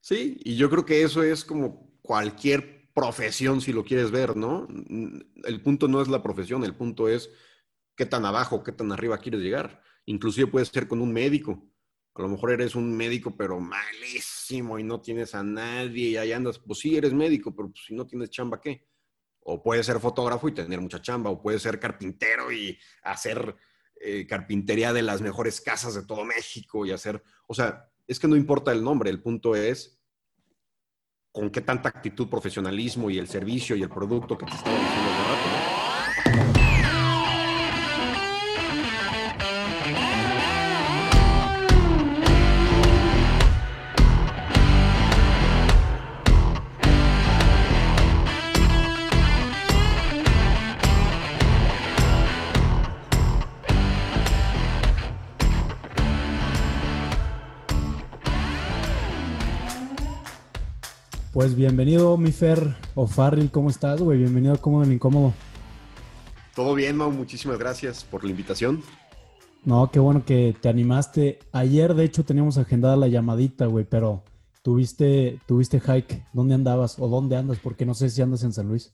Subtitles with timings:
[0.00, 4.66] Sí, y yo creo que eso es como cualquier profesión, si lo quieres ver, ¿no?
[5.44, 7.30] El punto no es la profesión, el punto es
[7.96, 9.82] qué tan abajo, qué tan arriba quieres llegar.
[10.06, 11.66] Inclusive puede ser con un médico.
[12.14, 16.32] A lo mejor eres un médico, pero malísimo y no tienes a nadie y ahí
[16.32, 16.58] andas.
[16.58, 18.86] Pues sí, eres médico, pero pues si no tienes chamba, ¿qué?
[19.40, 23.56] O puedes ser fotógrafo y tener mucha chamba, o puedes ser carpintero y hacer
[24.00, 28.28] eh, carpintería de las mejores casas de todo México y hacer, o sea, es que
[28.28, 30.00] no importa el nombre, el punto es
[31.32, 35.10] con qué tanta actitud, profesionalismo y el servicio y el producto que te estaba diciendo
[35.10, 35.59] hace rato.
[61.40, 64.18] Pues bienvenido, mi Fer o Farril, ¿cómo estás, güey?
[64.18, 65.32] Bienvenido a Cómodo Incómodo.
[66.54, 68.82] Todo bien, Mau, muchísimas gracias por la invitación.
[69.64, 71.38] No, qué bueno que te animaste.
[71.52, 74.22] Ayer, de hecho, teníamos agendada la llamadita, güey, pero
[74.60, 76.26] tuviste, tuviste hike.
[76.34, 77.58] ¿Dónde andabas o dónde andas?
[77.58, 78.92] Porque no sé si andas en San Luis.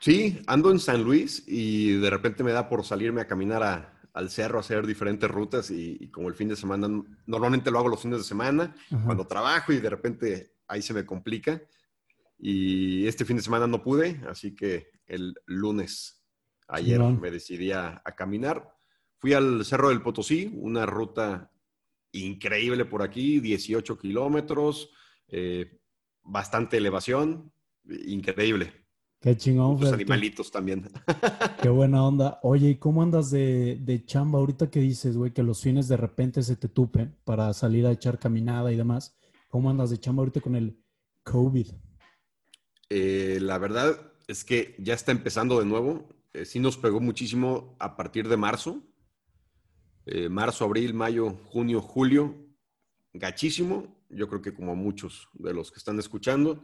[0.00, 4.30] Sí, ando en San Luis y de repente me da por salirme a caminar al
[4.30, 6.88] cerro a hacer diferentes rutas y, como el fin de semana,
[7.26, 8.74] normalmente lo hago los fines de semana,
[9.04, 11.62] cuando trabajo y de repente ahí se me complica.
[12.38, 16.22] Y este fin de semana no pude, así que el lunes,
[16.68, 18.76] ayer, me decidí a, caminar.
[19.18, 21.50] Fui al Cerro del Potosí, una ruta
[22.12, 24.90] increíble por aquí, 18 kilómetros,
[25.28, 25.80] eh,
[26.22, 27.52] bastante elevación,
[27.88, 28.72] increíble.
[29.20, 29.80] Qué chingón.
[29.80, 30.88] Los animalitos también.
[31.62, 32.38] Qué buena onda.
[32.42, 35.96] Oye, ¿y cómo andas de, de chamba ahorita que dices, güey, que los fines de
[35.96, 39.16] repente se te tupen para salir a echar caminada y demás?
[39.56, 40.78] ¿Cómo andas de chamba ahorita con el
[41.22, 41.66] COVID?
[42.90, 46.10] Eh, la verdad es que ya está empezando de nuevo.
[46.34, 48.82] Eh, sí nos pegó muchísimo a partir de marzo.
[50.04, 52.34] Eh, marzo, abril, mayo, junio, julio.
[53.14, 54.04] Gachísimo.
[54.10, 56.62] Yo creo que como muchos de los que están escuchando.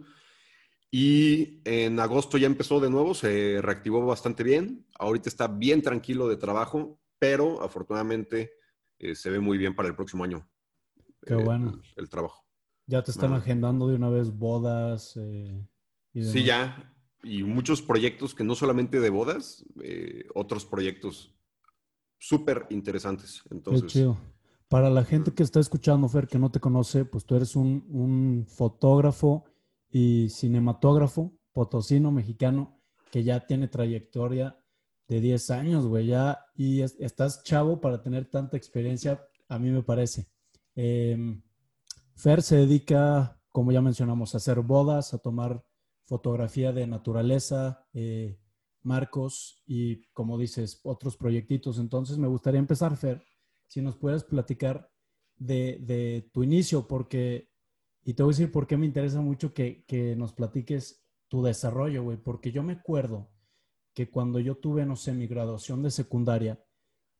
[0.90, 4.86] Y en agosto ya empezó de nuevo, se reactivó bastante bien.
[4.98, 8.52] Ahorita está bien tranquilo de trabajo, pero afortunadamente
[9.14, 10.46] se ve muy bien para el próximo año.
[11.24, 11.80] Qué bueno.
[11.96, 12.42] el trabajo.
[12.86, 15.14] Ya te están agendando de una vez bodas.
[15.16, 15.66] Eh,
[16.14, 16.92] sí, ya.
[17.22, 21.34] Y muchos proyectos que no solamente de bodas, eh, otros proyectos
[22.18, 23.42] súper interesantes.
[23.50, 24.18] Entonces, Qué chido.
[24.68, 28.46] Para la gente que está escuchando, Fer, que no te conoce, pues tú eres un,
[28.48, 29.44] fotógrafo
[29.90, 34.56] y cinematógrafo potosino mexicano que ya tiene trayectoria
[35.08, 39.82] de 10 años, güey, ya, y estás chavo para tener tanta experiencia, a mí me
[39.82, 40.26] parece.
[40.74, 41.38] Eh,
[42.14, 45.64] Fer se dedica, como ya mencionamos, a hacer bodas, a tomar
[46.04, 48.38] fotografía de naturaleza, eh,
[48.82, 51.78] marcos y, como dices, otros proyectitos.
[51.78, 53.22] Entonces, me gustaría empezar, Fer,
[53.66, 54.90] si nos puedes platicar
[55.36, 57.48] de, tu inicio, porque,
[58.04, 61.42] y te voy a decir por qué me interesa mucho que, que nos platiques tu
[61.42, 63.30] desarrollo, güey, porque yo me acuerdo
[63.94, 66.62] que cuando yo tuve, no sé, mi graduación de secundaria,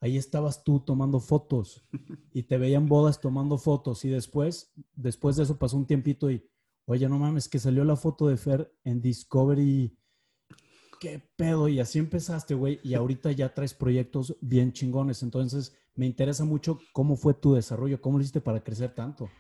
[0.03, 1.87] ahí estabas tú tomando fotos
[2.33, 6.45] y te veían bodas tomando fotos y después, después de eso pasó un tiempito y,
[6.87, 9.97] oye, no mames, que salió la foto de Fer en Discovery.
[11.01, 11.69] ¿Qué pedo?
[11.69, 15.23] Y así empezaste, güey, y ahorita ya traes proyectos bien chingones.
[15.23, 19.31] Entonces, me interesa mucho cómo fue tu desarrollo, cómo lo hiciste para crecer tanto.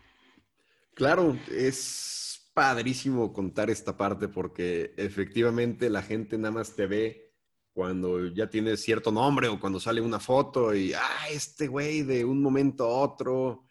[0.94, 7.31] Claro, es padrísimo contar esta parte porque efectivamente la gente nada más te ve
[7.72, 12.24] cuando ya tienes cierto nombre o cuando sale una foto y, ah, este güey de
[12.24, 13.68] un momento a otro,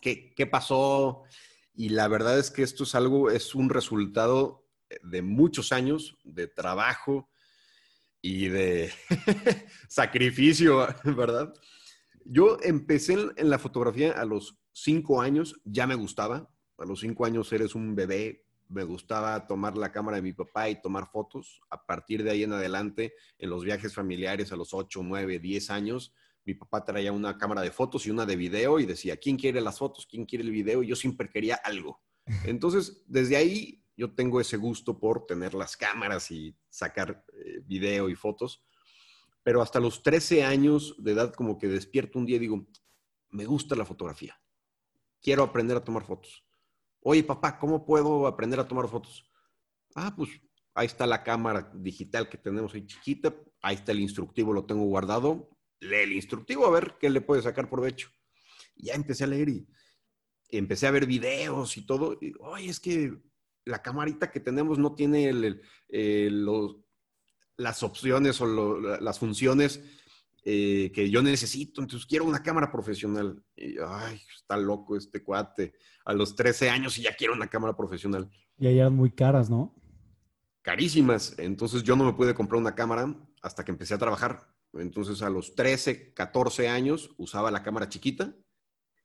[0.00, 1.24] ¿qué, ¿qué, pasó?
[1.74, 4.68] Y la verdad es que esto es algo, es un resultado
[5.02, 7.28] de muchos años de trabajo
[8.20, 8.92] y de
[9.88, 11.52] sacrificio, ¿verdad?
[12.24, 16.50] Yo empecé en la fotografía a los cinco años, ya me gustaba.
[16.78, 20.68] A los cinco años eres un bebé, me gustaba tomar la cámara de mi papá
[20.68, 21.60] y tomar fotos.
[21.70, 25.70] A partir de ahí en adelante, en los viajes familiares a los 8, 9, 10
[25.70, 26.12] años,
[26.44, 29.60] mi papá traía una cámara de fotos y una de video y decía, ¿quién quiere
[29.60, 30.06] las fotos?
[30.06, 30.82] ¿Quién quiere el video?
[30.82, 32.00] Y yo siempre quería algo.
[32.44, 38.08] Entonces, desde ahí yo tengo ese gusto por tener las cámaras y sacar eh, video
[38.08, 38.62] y fotos.
[39.42, 42.66] Pero hasta los 13 años de edad, como que despierto un día y digo,
[43.30, 44.38] me gusta la fotografía.
[45.20, 46.47] Quiero aprender a tomar fotos
[47.00, 49.30] Oye, papá, ¿cómo puedo aprender a tomar fotos?
[49.94, 50.30] Ah, pues
[50.74, 54.84] ahí está la cámara digital que tenemos ahí chiquita, ahí está el instructivo, lo tengo
[54.84, 55.50] guardado.
[55.80, 58.10] Lee el instructivo a ver qué le puede sacar provecho.
[58.76, 59.68] Ya empecé a leer y
[60.50, 62.18] empecé a ver videos y todo.
[62.20, 63.16] Y, Oye, es que
[63.64, 65.32] la camarita que tenemos no tiene
[67.56, 69.82] las opciones o las funciones
[70.50, 71.82] eh, que yo necesito.
[71.82, 73.44] Entonces quiero una cámara profesional.
[73.54, 75.74] Y, ay, está loco este cuate.
[76.06, 78.30] A los 13 años y ya quiero una cámara profesional.
[78.56, 79.74] Y allá muy caras, ¿no?
[80.62, 81.34] Carísimas.
[81.38, 84.48] Entonces yo no me pude comprar una cámara hasta que empecé a trabajar.
[84.72, 88.34] Entonces a los 13, 14 años usaba la cámara chiquita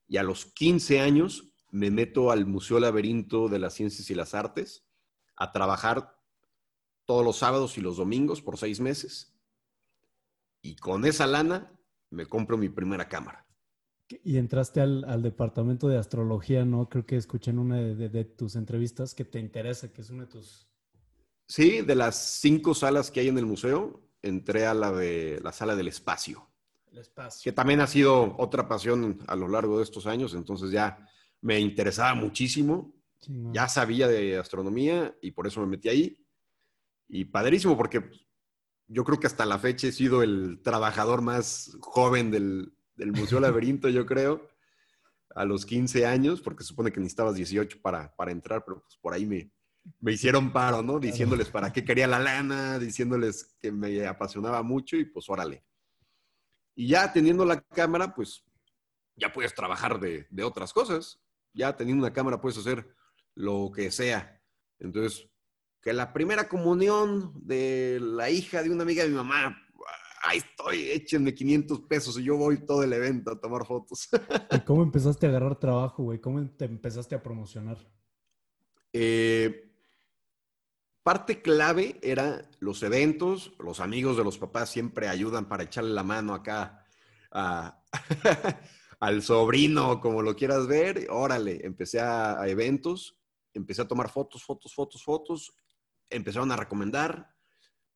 [0.08, 4.34] y a los 15 años me meto al Museo Laberinto de las Ciencias y las
[4.34, 4.88] Artes
[5.36, 6.16] a trabajar
[7.04, 9.33] todos los sábados y los domingos por seis meses.
[10.64, 11.72] Y con esa lana
[12.10, 13.46] me compro mi primera cámara.
[14.24, 16.90] Y entraste al, al departamento de astrología, ¿no?
[16.90, 20.10] Creo que escuché en una de, de, de, tus entrevistas que te interesa, que es
[20.10, 20.68] una de tus...
[21.48, 25.52] Sí, de las cinco salas que hay en el museo, entré a la de la
[25.52, 26.50] sala del espacio.
[26.92, 27.42] El espacio.
[27.44, 31.10] Que también ha sido otra pasión a lo largo de estos años, entonces ya
[31.42, 32.94] me interesaba muchísimo.
[33.20, 33.54] Sí, no.
[33.54, 36.26] Ya sabía de astronomía y por eso me metí ahí.
[37.10, 38.10] Y padrísimo, porque
[38.94, 43.40] yo creo que hasta la fecha he sido el trabajador más joven del, del Museo
[43.40, 44.48] Laberinto, yo creo,
[45.36, 48.98] a los 15 años, porque se supone que necesitabas 18 para, para entrar, pero pues
[48.98, 49.52] por ahí me,
[50.00, 51.00] me hicieron paro, ¿no?
[51.00, 55.66] Diciéndoles para qué quería la lana, diciéndoles que me apasionaba mucho y pues órale.
[56.76, 58.46] Y ya teniendo la cámara, pues
[59.16, 61.20] ya puedes trabajar de, de otras cosas.
[61.54, 62.88] Ya teniendo una cámara puedes hacer
[63.34, 64.40] lo que sea.
[64.80, 65.28] Entonces,
[65.84, 69.62] que la primera comunión de la hija de una amiga de mi mamá,
[70.24, 74.08] ahí estoy, échenme 500 pesos y yo voy todo el evento a tomar fotos.
[74.52, 76.22] ¿Y cómo empezaste a agarrar trabajo, güey?
[76.22, 77.78] ¿Cómo te empezaste a promocionar?
[78.94, 79.74] Eh,
[81.04, 86.04] parte clave era los eventos, los amigos de los papás siempre ayudan para echarle la
[86.04, 86.86] mano acá
[87.30, 87.84] a,
[89.02, 91.08] al sobrino, como lo quieras ver.
[91.10, 93.18] Órale, empecé a, a eventos,
[93.54, 95.54] empecé a tomar fotos, fotos, fotos, fotos
[96.10, 97.36] empezaron a recomendar.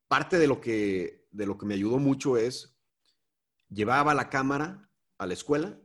[0.07, 2.77] Parte de lo que, de lo que me ayudó mucho es,
[3.69, 5.79] llevaba la cámara a la escuela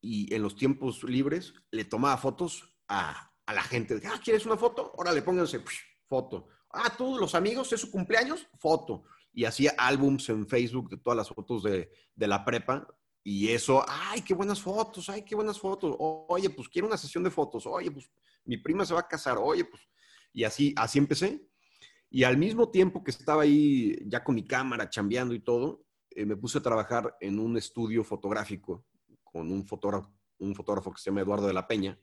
[0.00, 4.00] y en los tiempos libres le tomaba fotos a, a la gente.
[4.06, 4.92] Ah, ¿quieres una foto?
[4.96, 5.62] Órale, pónganse
[6.06, 6.48] foto.
[6.70, 9.04] Ah, todos los amigos, es su cumpleaños, foto.
[9.32, 12.86] Y hacía álbums en Facebook de todas las fotos de, de la prepa.
[13.22, 15.94] Y eso, ay, qué buenas fotos, ay, qué buenas fotos.
[15.98, 17.66] Oye, pues quiero una sesión de fotos.
[17.66, 18.10] Oye, pues
[18.44, 19.38] mi prima se va a casar.
[19.38, 19.82] Oye, pues
[20.32, 21.48] y así, así empecé.
[22.10, 26.24] Y al mismo tiempo que estaba ahí ya con mi cámara, chambeando y todo, eh,
[26.24, 28.86] me puse a trabajar en un estudio fotográfico
[29.22, 31.98] con un fotógrafo, un fotógrafo que se llama Eduardo de la Peña,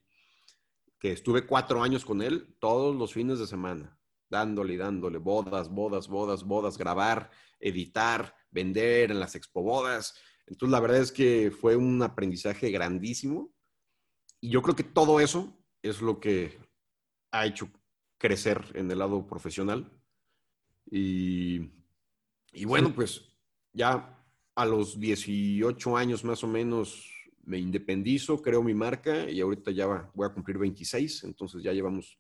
[1.00, 3.98] que estuve cuatro años con él todos los fines de semana,
[4.30, 10.16] dándole y dándole bodas, bodas, bodas, bodas, grabar, editar, vender en las expobodas.
[10.46, 13.52] Entonces, la verdad es que fue un aprendizaje grandísimo.
[14.40, 16.60] Y yo creo que todo eso es lo que
[17.32, 17.70] ha hecho
[18.18, 19.92] crecer en el lado profesional.
[20.90, 21.72] Y,
[22.54, 23.26] y bueno, pues
[23.74, 24.24] ya
[24.56, 27.12] a los 18 años más o menos
[27.44, 31.74] me independizo, creo mi marca y ahorita ya va, voy a cumplir 26, entonces ya
[31.74, 32.20] llevamos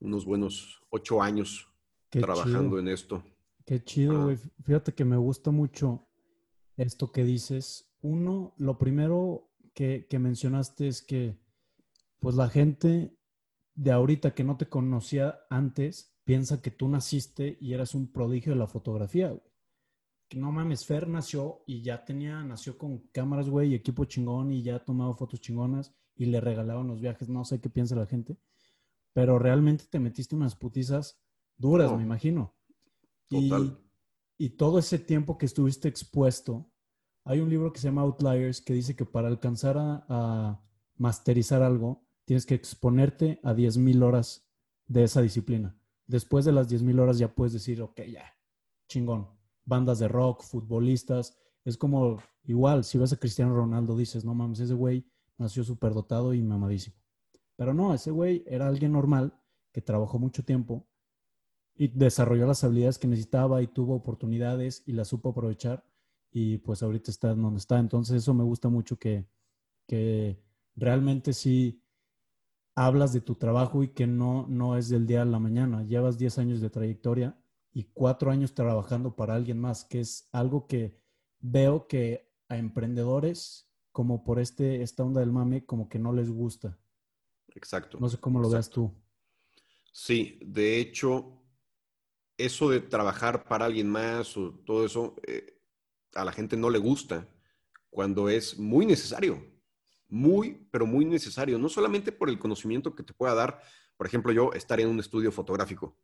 [0.00, 1.68] unos buenos ocho años
[2.10, 2.78] Qué trabajando chido.
[2.78, 3.24] en esto.
[3.66, 4.38] Qué chido, güey.
[4.42, 4.48] Ah.
[4.64, 6.06] Fíjate que me gusta mucho
[6.76, 7.90] esto que dices.
[8.02, 11.38] Uno, lo primero que, que mencionaste es que
[12.20, 13.16] pues la gente
[13.74, 18.52] de ahorita que no te conocía antes piensa que tú naciste y eras un prodigio
[18.52, 19.42] de la fotografía, güey.
[20.28, 24.50] Que no mames, Fer nació y ya tenía, nació con cámaras, güey, y equipo chingón
[24.52, 27.28] y ya tomaba fotos chingonas y le regalaban los viajes.
[27.28, 28.38] No sé qué piensa la gente,
[29.12, 31.20] pero realmente te metiste unas putizas
[31.58, 31.98] duras, no.
[31.98, 32.54] me imagino.
[33.28, 33.78] Total.
[34.38, 36.70] Y, y todo ese tiempo que estuviste expuesto,
[37.24, 40.64] hay un libro que se llama Outliers que dice que para alcanzar a, a
[40.96, 44.48] masterizar algo, tienes que exponerte a 10.000 horas
[44.86, 45.76] de esa disciplina.
[46.06, 48.24] Después de las 10.000 horas ya puedes decir, ok, ya,
[48.88, 49.28] chingón.
[49.64, 51.38] Bandas de rock, futbolistas.
[51.64, 55.06] Es como igual, si ves a Cristiano Ronaldo, dices, no mames, ese güey
[55.38, 56.96] nació súper dotado y mamadísimo.
[57.56, 59.40] Pero no, ese güey era alguien normal
[59.72, 60.86] que trabajó mucho tiempo
[61.74, 65.84] y desarrolló las habilidades que necesitaba y tuvo oportunidades y las supo aprovechar
[66.30, 67.78] y pues ahorita está donde está.
[67.78, 69.26] Entonces eso me gusta mucho que,
[69.86, 70.42] que
[70.76, 71.83] realmente sí
[72.74, 75.84] hablas de tu trabajo y que no, no es del día a la mañana.
[75.84, 77.38] Llevas 10 años de trayectoria
[77.72, 81.00] y 4 años trabajando para alguien más, que es algo que
[81.40, 86.30] veo que a emprendedores, como por este, esta onda del mame, como que no les
[86.30, 86.78] gusta.
[87.54, 87.98] Exacto.
[88.00, 88.92] No sé cómo lo veas tú.
[89.92, 91.40] Sí, de hecho,
[92.36, 95.60] eso de trabajar para alguien más o todo eso, eh,
[96.14, 97.28] a la gente no le gusta
[97.90, 99.53] cuando es muy necesario
[100.14, 103.60] muy, pero muy necesario, no solamente por el conocimiento que te pueda dar,
[103.96, 105.98] por ejemplo, yo estar en un estudio fotográfico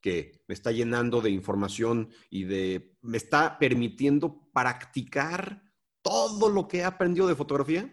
[0.00, 5.60] que me está llenando de información y de, me está permitiendo practicar
[6.02, 7.92] todo lo que he aprendido de fotografía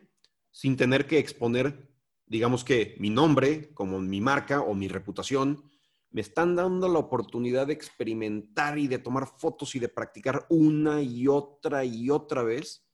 [0.51, 1.91] sin tener que exponer,
[2.27, 5.63] digamos que mi nombre como mi marca o mi reputación.
[6.11, 11.01] Me están dando la oportunidad de experimentar y de tomar fotos y de practicar una
[11.01, 12.87] y otra y otra vez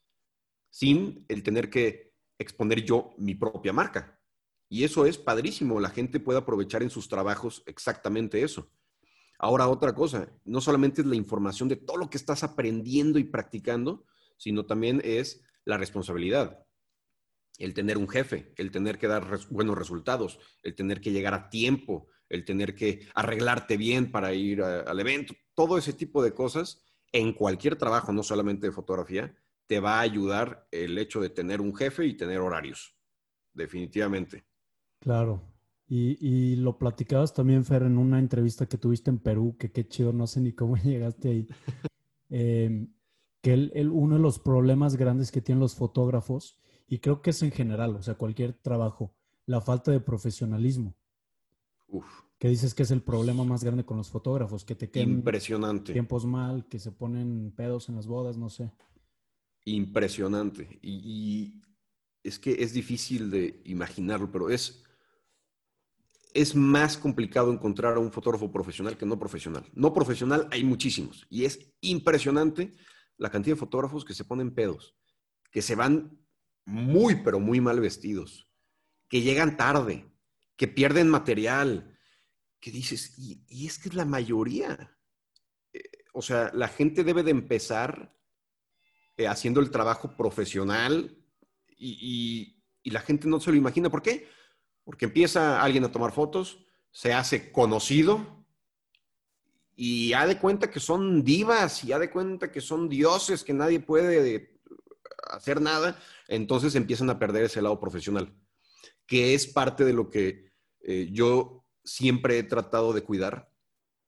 [0.70, 2.09] sin el tener que
[2.40, 4.20] exponer yo mi propia marca.
[4.70, 5.80] Y eso es padrísimo.
[5.80, 8.72] La gente puede aprovechar en sus trabajos exactamente eso.
[9.38, 13.24] Ahora, otra cosa, no solamente es la información de todo lo que estás aprendiendo y
[13.24, 14.06] practicando,
[14.38, 16.66] sino también es la responsabilidad.
[17.58, 21.50] El tener un jefe, el tener que dar buenos resultados, el tener que llegar a
[21.50, 26.84] tiempo, el tener que arreglarte bien para ir al evento, todo ese tipo de cosas
[27.12, 29.36] en cualquier trabajo, no solamente de fotografía,
[29.70, 32.98] te va a ayudar el hecho de tener un jefe y tener horarios,
[33.54, 34.44] definitivamente.
[34.98, 35.44] Claro.
[35.88, 40.12] Y, lo platicabas también, Fer, en una entrevista que tuviste en Perú, que qué chido,
[40.12, 41.48] no sé ni cómo llegaste ahí.
[42.32, 42.92] Em,
[43.42, 47.42] que el, uno de los problemas grandes que tienen los fotógrafos, y creo que es
[47.44, 49.14] en general, o sea, cualquier trabajo,
[49.46, 50.96] la falta de profesionalismo.
[51.88, 52.08] Uf.
[52.40, 55.94] Que dices que es el problema más grande con los fotógrafos, que te quedan Impresionante.
[55.94, 58.72] tiempos mal, que se ponen pedos en las bodas, no sé.
[59.72, 60.80] Impresionante.
[60.82, 61.56] y
[62.22, 64.84] es que es difícil de imaginarlo, pero es
[66.34, 69.66] es más complicado encontrar a un fotógrafo profesional que no profesional.
[69.74, 72.74] No profesional hay muchísimos y es impresionante
[73.18, 74.96] la cantidad de fotógrafos que se ponen pedos,
[75.52, 76.20] que se van
[76.66, 78.48] muy, pero muy mal vestidos,
[79.08, 80.06] que llegan tarde,
[80.56, 81.98] que pierden material,
[82.60, 84.98] que dices, y, es que es la mayoría.
[85.74, 85.82] Eh,
[86.14, 88.16] o sea, la gente debe de empezar
[89.20, 91.14] eh, haciendo el trabajo profesional
[91.78, 93.90] y, la gente no se lo imagina.
[93.90, 94.30] ¿Por qué?
[94.86, 98.46] Porque empieza alguien a tomar fotos, se hace conocido
[99.76, 103.54] y ha de cuenta que son divas y ha de cuenta que son dioses, que
[103.54, 104.58] nadie puede
[105.28, 106.00] hacer nada,
[106.30, 108.34] entonces empiezan a perder ese lado profesional,
[109.06, 113.52] que es parte de lo que eh, yo siempre he tratado de cuidar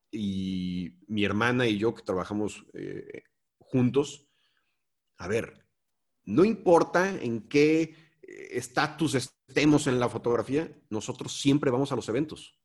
[0.09, 3.23] y mi hermana y yo que trabajamos eh,
[3.59, 4.30] juntos,
[5.21, 5.65] a ver,
[6.25, 7.95] no importa en qué
[8.51, 12.57] estatus estemos en la fotografía, nosotros siempre vamos a los eventos.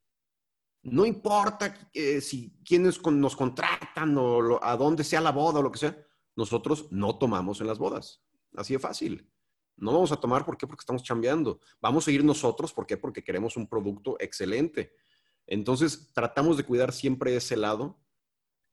[0.83, 5.73] No importa eh, si quienes nos contratan o a dónde sea la boda o lo
[5.73, 5.99] que sea,
[6.37, 8.23] nosotros no tomamos en las bodas.
[8.55, 9.31] Así de fácil.
[9.77, 10.45] No vamos a tomar.
[10.45, 11.61] Porque estamos chambeando.
[11.81, 12.73] Vamos a ir nosotros.
[12.73, 14.95] Porque queremos un producto excelente.
[15.47, 17.99] Entonces, tratamos de cuidar siempre ese lado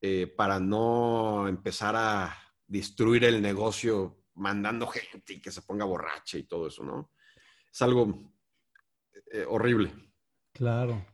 [0.01, 6.37] eh, para no empezar a destruir el negocio mandando gente y que se ponga borracha
[6.37, 7.11] y todo eso, ¿no?
[7.71, 8.31] Es algo
[9.31, 9.91] eh, horrible.
[10.51, 11.05] Claro.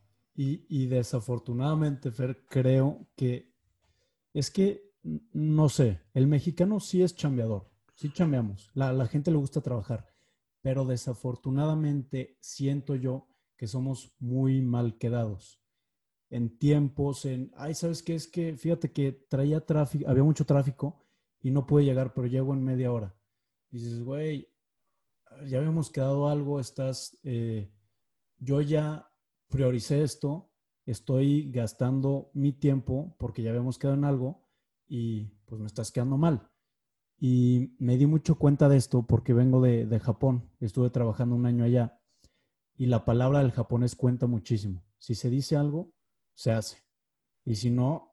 [0.41, 3.53] Y, desafortunadamente, Fer, creo que
[4.33, 4.93] es que,
[5.33, 10.07] no sé, el mexicano sí es chambeador, sí chambeamos, la, la gente le gusta trabajar,
[10.61, 13.27] pero desafortunadamente siento yo
[13.57, 15.59] que somos muy mal quedados
[16.29, 18.15] en tiempos, en, ay, ¿sabes qué?
[18.15, 21.05] Es que, fíjate que traía tráfico, había mucho tráfico
[21.41, 23.15] y no pude llegar, pero llego en media hora.
[23.71, 24.49] dices, güey,
[25.47, 27.71] ya habíamos quedado algo, estás, eh,
[28.37, 29.11] yo ya
[29.47, 30.51] prioricé esto,
[30.85, 34.47] estoy gastando mi tiempo porque ya habíamos quedado en algo
[34.87, 36.49] y pues me estás quedando mal.
[37.21, 41.45] Y me di mucho cuenta de esto porque vengo de, de Japón, estuve trabajando un
[41.45, 42.01] año allá
[42.75, 44.85] y la palabra del japonés cuenta muchísimo.
[44.97, 45.93] Si se dice algo,
[46.33, 46.77] se hace.
[47.43, 48.08] Y si no,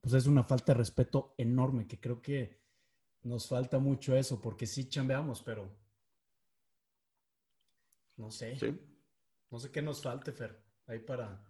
[0.00, 2.60] pues es una falta de respeto enorme, que creo que
[3.22, 5.70] nos falta mucho eso, porque sí chambeamos, pero
[8.16, 8.58] no sé.
[9.50, 11.44] No sé qué nos falte, Fer, ahí para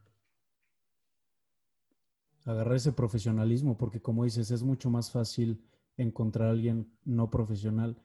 [2.44, 5.64] agarrar ese profesionalismo, porque como dices, es mucho más fácil
[5.96, 8.02] encontrar a alguien no profesional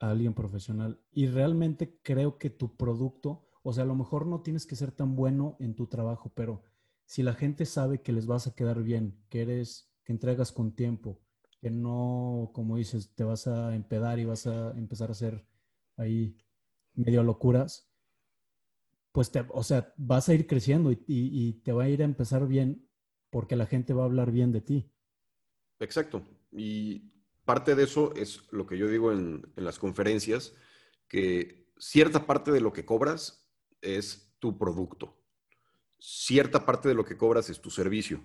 [0.00, 1.00] a alguien profesional.
[1.12, 4.92] Y realmente creo que tu producto, o sea, a lo mejor no tienes que ser
[4.92, 6.62] tan bueno en tu trabajo, pero
[7.06, 10.74] si la gente sabe que les vas a quedar bien, que eres, que entregas con
[10.74, 11.22] tiempo,
[11.60, 15.46] que no, como dices, te vas a empedar y vas a empezar a hacer
[15.96, 16.36] ahí
[16.94, 17.88] medio locuras,
[19.12, 22.46] pues, te, o sea, vas a ir creciendo y, te va a ir a empezar
[22.46, 22.86] bien
[23.30, 24.92] porque la gente va a hablar bien de ti.
[25.78, 26.22] Exacto.
[26.50, 27.12] Y
[27.44, 30.54] parte de eso es lo que yo digo en, en las conferencias,
[31.08, 33.48] que cierta parte de lo que cobras
[33.80, 35.25] es tu producto
[35.98, 38.22] cierta parte de lo que cobras es tu servicio.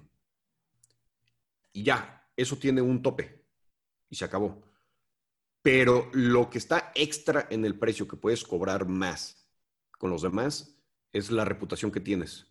[1.73, 3.45] Y ya, eso tiene un tope
[4.09, 4.61] y se acabó.
[5.61, 9.47] Pero lo que está extra en el precio que puedes cobrar más
[9.97, 10.75] con los demás
[11.13, 12.47] es la reputación que tienes.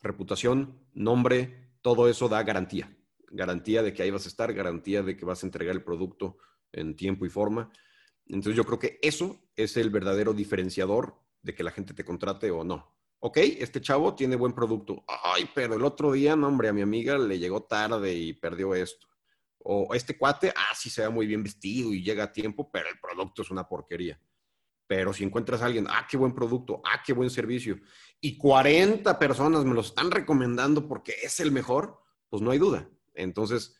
[0.00, 2.96] Reputación, nombre, todo eso da garantía.
[3.30, 6.38] Garantía de que ahí vas a estar, garantía de que vas a entregar el producto
[6.70, 7.72] en tiempo y forma.
[8.26, 12.50] Entonces yo creo que eso es el verdadero diferenciador de que la gente te contrate
[12.50, 12.94] o no.
[13.24, 15.04] Ok, este chavo tiene buen producto.
[15.06, 18.74] Ay, pero el otro día, no, hombre, a mi amiga le llegó tarde y perdió
[18.74, 19.06] esto.
[19.58, 22.88] O este cuate, ah, sí se ve muy bien vestido y llega a tiempo, pero
[22.88, 24.20] el producto es una porquería.
[24.88, 27.78] Pero si encuentras a alguien, ah, qué buen producto, ah, qué buen servicio,
[28.20, 32.90] y 40 personas me lo están recomendando porque es el mejor, pues no hay duda.
[33.14, 33.76] Entonces,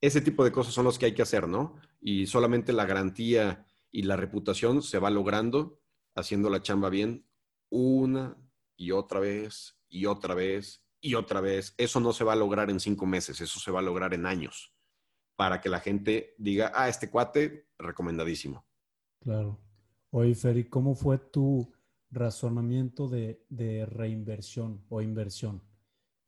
[0.00, 1.76] ese tipo de cosas son los que hay que hacer, ¿no?
[2.00, 5.82] Y solamente la garantía y la reputación se va logrando
[6.14, 7.26] haciendo la chamba bien
[7.68, 8.38] una
[8.76, 11.74] y otra vez y otra vez y otra vez.
[11.78, 14.26] Eso no se va a lograr en cinco meses, eso se va a lograr en
[14.26, 14.72] años
[15.36, 18.66] para que la gente diga, ah, este cuate, recomendadísimo.
[19.20, 19.60] Claro.
[20.10, 21.72] Oye, Ferry, ¿cómo fue tu
[22.10, 25.62] razonamiento de, reinversión o inversión?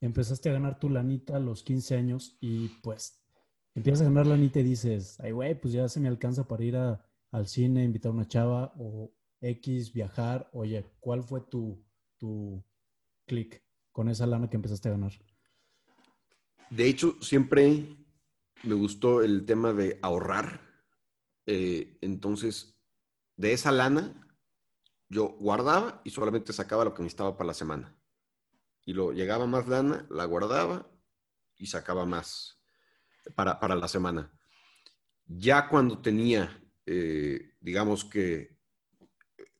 [0.00, 3.24] Empezaste a ganar tu lanita a los 15 años y pues
[3.74, 6.76] empiezas a ganar lanita y dices, ay, güey, pues ya se me alcanza para ir
[6.76, 10.50] al cine, invitar a una chava o X, viajar.
[10.52, 11.82] Oye, ¿cuál fue tu,
[12.18, 12.62] tu
[13.26, 15.12] clic con esa lana que empezaste a ganar?
[16.70, 17.96] De hecho, siempre
[18.62, 20.60] me gustó el tema de ahorrar.
[21.46, 22.78] Eh, entonces,
[23.37, 24.26] de esa lana,
[25.08, 27.96] yo guardaba y solamente sacaba lo que necesitaba para la semana.
[28.84, 30.90] Y lo llegaba más lana, la guardaba
[31.56, 32.60] y sacaba más
[33.34, 34.32] para, para la semana.
[35.26, 38.57] Ya cuando tenía, eh, digamos que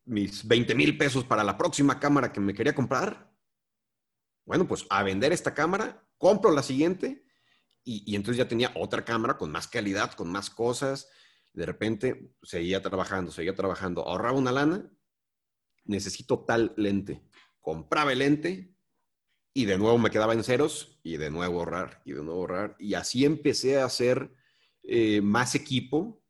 [0.09, 3.31] mis 20 mil pesos para la próxima cámara que me quería comprar,
[4.45, 7.25] bueno, pues a vender esta cámara, compro la siguiente
[7.85, 11.09] y, entonces ya tenía otra cámara con más calidad, con más cosas.
[11.53, 14.91] De repente seguía trabajando, seguía trabajando, ahorraba una lana,
[15.85, 17.23] necesito tal lente.
[17.61, 18.75] Compraba el lente
[19.55, 22.77] y de nuevo me quedaba en ceros y de nuevo ahorrar y de nuevo ahorrar.
[22.79, 24.33] Y así empecé a hacer
[24.83, 26.23] eh, más equipo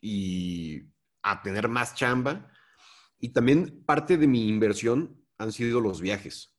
[0.00, 2.52] y a tener más chamba.
[3.24, 6.54] Y también parte de mi inversión han sido los viajes.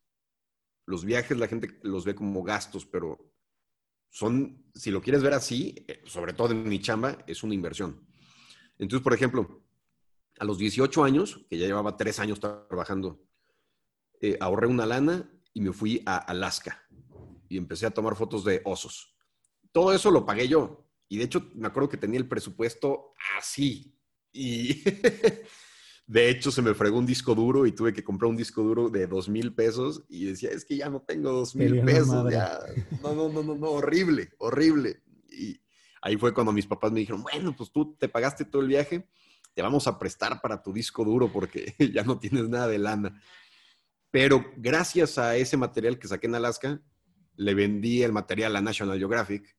[0.88, 3.36] Los viajes la gente los ve como gastos, pero
[4.10, 8.08] son, si lo quieres ver así, eh, sobre todo en mi chamba, es una inversión.
[8.80, 9.64] Entonces, por ejemplo,
[10.40, 13.24] a los 18 años, que ya llevaba tres años trabajando,
[14.20, 16.84] eh, ahorré una lana y me fui a Alaska
[17.48, 19.16] y empecé a tomar fotos de osos.
[19.72, 20.90] Todo eso lo pagué yo.
[21.10, 23.96] Y de hecho, me acuerdo que tenía el presupuesto así.
[24.34, 24.82] Y
[26.08, 28.90] De hecho, se me fregó un disco duro y tuve que comprar un disco duro
[28.90, 32.32] de dos mil pesos y decía, es que ya no tengo dos mil pesos.
[32.32, 32.60] Ya.
[33.02, 35.02] No, no, no, no, no, horrible, horrible.
[35.30, 35.60] Y
[36.02, 39.10] ahí fue cuando mis papás me dijeron, bueno, pues tú te pagaste todo el viaje,
[39.56, 43.20] te vamos a prestar para tu disco duro porque ya no tienes nada de lana.
[44.12, 46.82] Pero gracias a ese material que saqué en Alaska,
[47.36, 49.58] le vendí el material a National Geographic.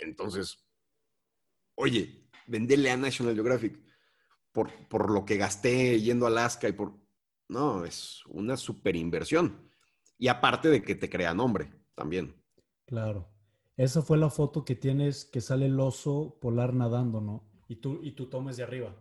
[0.00, 0.66] Entonces,
[1.74, 3.85] oye, vendele a National Geographic
[4.56, 6.94] por, lo que gasté yendo a Alaska y por...
[7.48, 9.70] No, es una super inversión.
[10.18, 12.34] Y aparte de que te crea nombre también.
[12.86, 13.28] Claro.
[13.76, 17.48] Esa fue la foto que tienes que sale el oso polar nadando, ¿no?
[17.68, 18.96] Y tú, y tú tomes de arriba.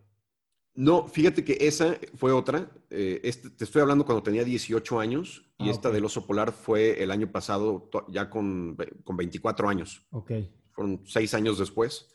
[0.73, 2.69] No, fíjate que esa fue otra.
[2.89, 6.51] Eh, este, te estoy hablando cuando tenía 18 años y ah, esta del oso polar
[6.51, 10.05] fue el año pasado, ya con, con 24 años.
[10.11, 10.31] Ok.
[10.73, 12.09] Fueron seis años después.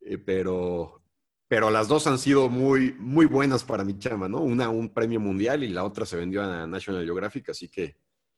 [0.00, 1.02] Eh, pero
[1.48, 4.42] pero las dos han sido muy, muy buenas para mi chama, ¿no?
[4.42, 7.96] Una un premio mundial y la otra se vendió a National Geographic, así que...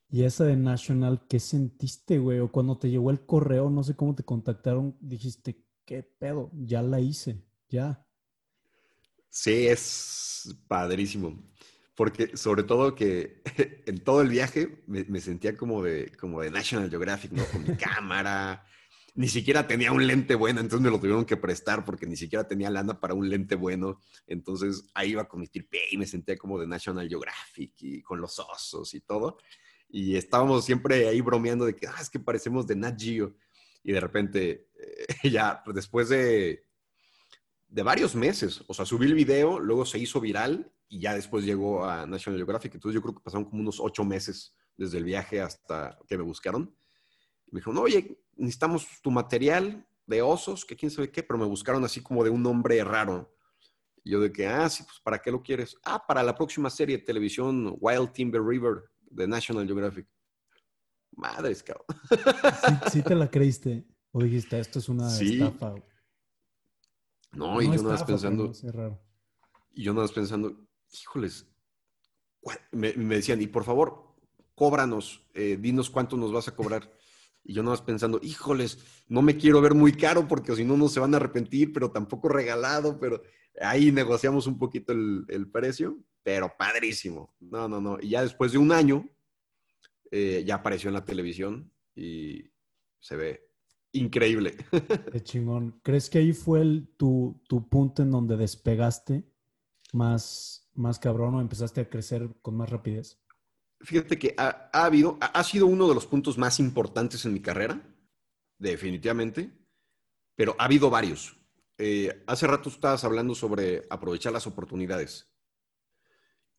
[0.08, 2.38] Y esa de National, ¿qué sentiste, güey?
[2.38, 6.50] O cuando te llegó el correo, no sé cómo te contactaron, dijiste, ¿qué pedo?
[6.54, 8.04] Ya la hice, ya.
[9.28, 11.36] Sí, es padrísimo.
[11.96, 13.42] Porque sobre todo que
[13.86, 17.44] en todo el viaje me, me sentía como de, como de National Geographic, ¿no?
[17.46, 18.64] Con mi cámara,
[19.14, 22.46] ni siquiera tenía un lente bueno, entonces me lo tuvieron que prestar porque ni siquiera
[22.46, 24.00] tenía lana para un lente bueno.
[24.26, 28.20] Entonces ahí iba con mi tripié y me sentía como de National Geographic y con
[28.20, 29.38] los osos y todo.
[29.88, 33.36] Y estábamos siempre ahí bromeando de que, ah, es que parecemos de Nat Geo.
[33.82, 36.66] Y de repente, eh, ya después de,
[37.68, 41.44] de varios meses, o sea, subí el video, luego se hizo viral y ya después
[41.44, 42.74] llegó a National Geographic.
[42.74, 46.24] Entonces yo creo que pasaron como unos ocho meses desde el viaje hasta que me
[46.24, 46.74] buscaron.
[47.46, 51.46] Y me dijeron, oye, necesitamos tu material de osos, que quién sabe qué, pero me
[51.46, 53.32] buscaron así como de un nombre raro.
[54.02, 55.76] Y yo de que, ah, sí, pues ¿para qué lo quieres?
[55.84, 60.06] Ah, para la próxima serie de televisión, Wild Timber River, de National Geographic.
[61.12, 61.86] Madres, cabrón.
[62.90, 63.86] ¿Sí, te la creíste?
[64.12, 65.74] ¿O dijiste, esto es una estafa?
[67.32, 68.52] No, y yo nada más pensando.
[69.72, 71.46] Y yo nada más pensando, híjoles,
[72.72, 74.16] me, decían, y por favor,
[74.54, 76.90] cóbranos, eh, dinos cuánto nos vas a cobrar.
[77.44, 80.76] Y yo nada más pensando, híjoles, no me quiero ver muy caro porque si no,
[80.76, 83.22] no se van a arrepentir, pero tampoco regalado, pero
[83.60, 87.34] ahí negociamos un poquito el, precio, pero padrísimo.
[87.40, 87.98] No, no, no.
[88.00, 89.08] Y ya después de un año,
[90.10, 92.44] eh, ya apareció en la televisión y
[93.00, 93.50] se ve
[93.92, 94.56] increíble.
[95.12, 95.80] Qué chingón.
[95.82, 99.24] ¿Crees que ahí fue el, tu, tu punto en donde despegaste
[99.92, 103.18] más, más cabrón o empezaste a crecer con más rapidez?
[103.82, 107.80] Fíjate que ha, habido, ha, sido uno de los puntos más importantes en mi carrera,
[108.58, 109.50] definitivamente,
[110.36, 111.34] pero ha habido varios.
[111.78, 115.32] Eh, hace rato estabas hablando sobre aprovechar las oportunidades.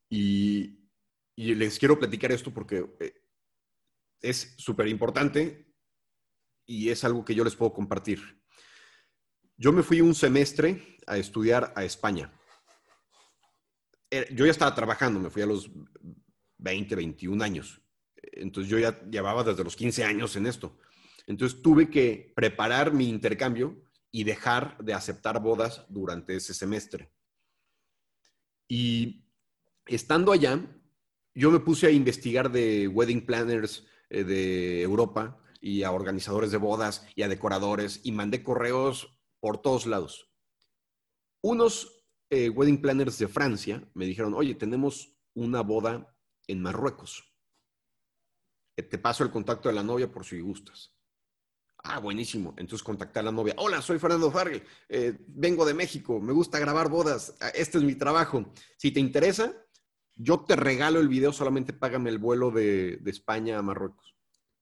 [0.09, 0.79] Y,
[1.35, 3.13] les quiero platicar esto porque eh,
[4.19, 5.73] es súper importante
[6.67, 8.43] y es algo que yo les puedo compartir.
[9.57, 12.31] Yo me fui un semestre a estudiar a España.
[14.09, 15.71] Eh, yo ya estaba trabajando, me fui a los
[16.61, 17.81] 20, 21 años.
[18.15, 20.77] Entonces yo ya llevaba desde los 15 años en esto.
[21.27, 27.11] Entonces tuve que preparar mi intercambio y dejar de aceptar bodas durante ese semestre.
[28.67, 29.25] Y
[29.85, 30.59] estando allá,
[31.33, 36.57] yo me puse a investigar de wedding planners eh, de Europa y a organizadores de
[36.57, 40.29] bodas y a decoradores y mandé correos por todos lados.
[41.41, 46.15] Unos eh, wedding planners de Francia me dijeron, oye, tenemos una boda
[46.47, 47.31] en Marruecos.
[48.75, 50.93] Eh, te paso el contacto de la novia por si gustas.
[51.83, 52.53] Ah, buenísimo.
[52.57, 53.55] Entonces contacté a la novia.
[53.57, 54.63] Hola, soy Fernando Farrell.
[54.87, 56.19] Eh, vengo de México.
[56.19, 57.35] Me gusta grabar bodas.
[57.39, 58.45] Ah, este es mi trabajo.
[58.77, 59.53] Si te interesa,
[60.15, 61.33] yo te regalo el video.
[61.33, 64.15] Solamente págame el vuelo de, España a Marruecos.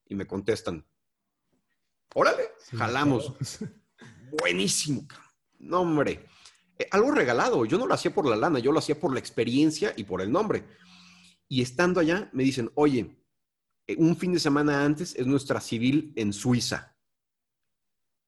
[0.05, 0.85] Y me contestan.
[2.15, 2.43] Órale,
[2.77, 3.33] jalamos.
[4.41, 5.05] Buenísimo.
[5.59, 6.25] No, hombre.
[6.77, 7.65] Eh, algo regalado.
[7.65, 8.59] Yo no lo hacía por la lana.
[8.59, 10.63] Yo lo hacía por la experiencia y por el nombre.
[11.49, 13.19] Y estando allá, me dicen, oye,
[13.87, 16.95] eh, un fin de semana antes es nuestra civil en Suiza.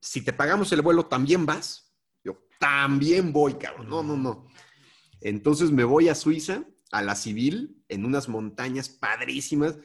[0.01, 1.93] Si te pagamos el vuelo, ¿también vas?
[2.23, 3.87] Yo, también voy, cabrón.
[3.87, 4.47] No, no, no.
[5.21, 9.77] Entonces me voy a Suiza, a la civil, en unas montañas padrísimas,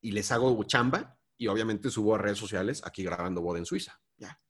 [0.00, 4.00] y les hago chamba, y obviamente subo a redes sociales aquí grabando boda en Suiza.
[4.16, 4.40] Ya.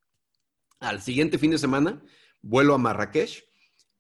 [0.79, 2.01] Al siguiente fin de semana,
[2.41, 3.45] vuelo a Marrakech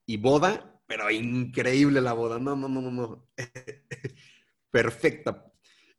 [0.07, 2.41] y boda pero increíble la boda.
[2.41, 3.29] No, no, no, no, no.
[4.73, 5.47] Perfecta.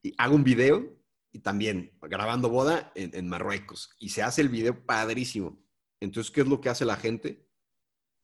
[0.04, 0.99] Y hago un video
[1.32, 3.95] y también grabando boda en, Marruecos.
[3.99, 5.63] Y se hace el video padrísimo.
[6.01, 7.47] Entonces, ¿qué es lo que hace la gente?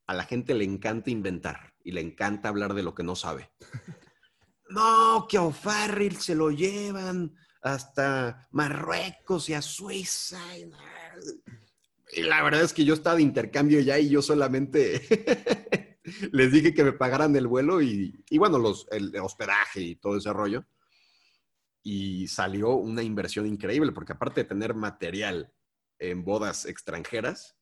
[0.08, 3.49] A la gente le encanta inventar y le encanta hablar de lo que no sabe.
[4.69, 10.41] No, que a O'Farrill se lo llevan hasta Marruecos y a Suiza.
[12.12, 15.08] Y la verdad es que yo estaba de intercambio ya y yo solamente
[16.32, 20.32] les dije que me pagaran el vuelo y, bueno, los, el hospedaje y todo ese
[20.34, 20.65] rollo.
[21.84, 25.54] Y salió una inversión increíble, porque aparte de tener material
[26.00, 27.58] en bodas extranjeras,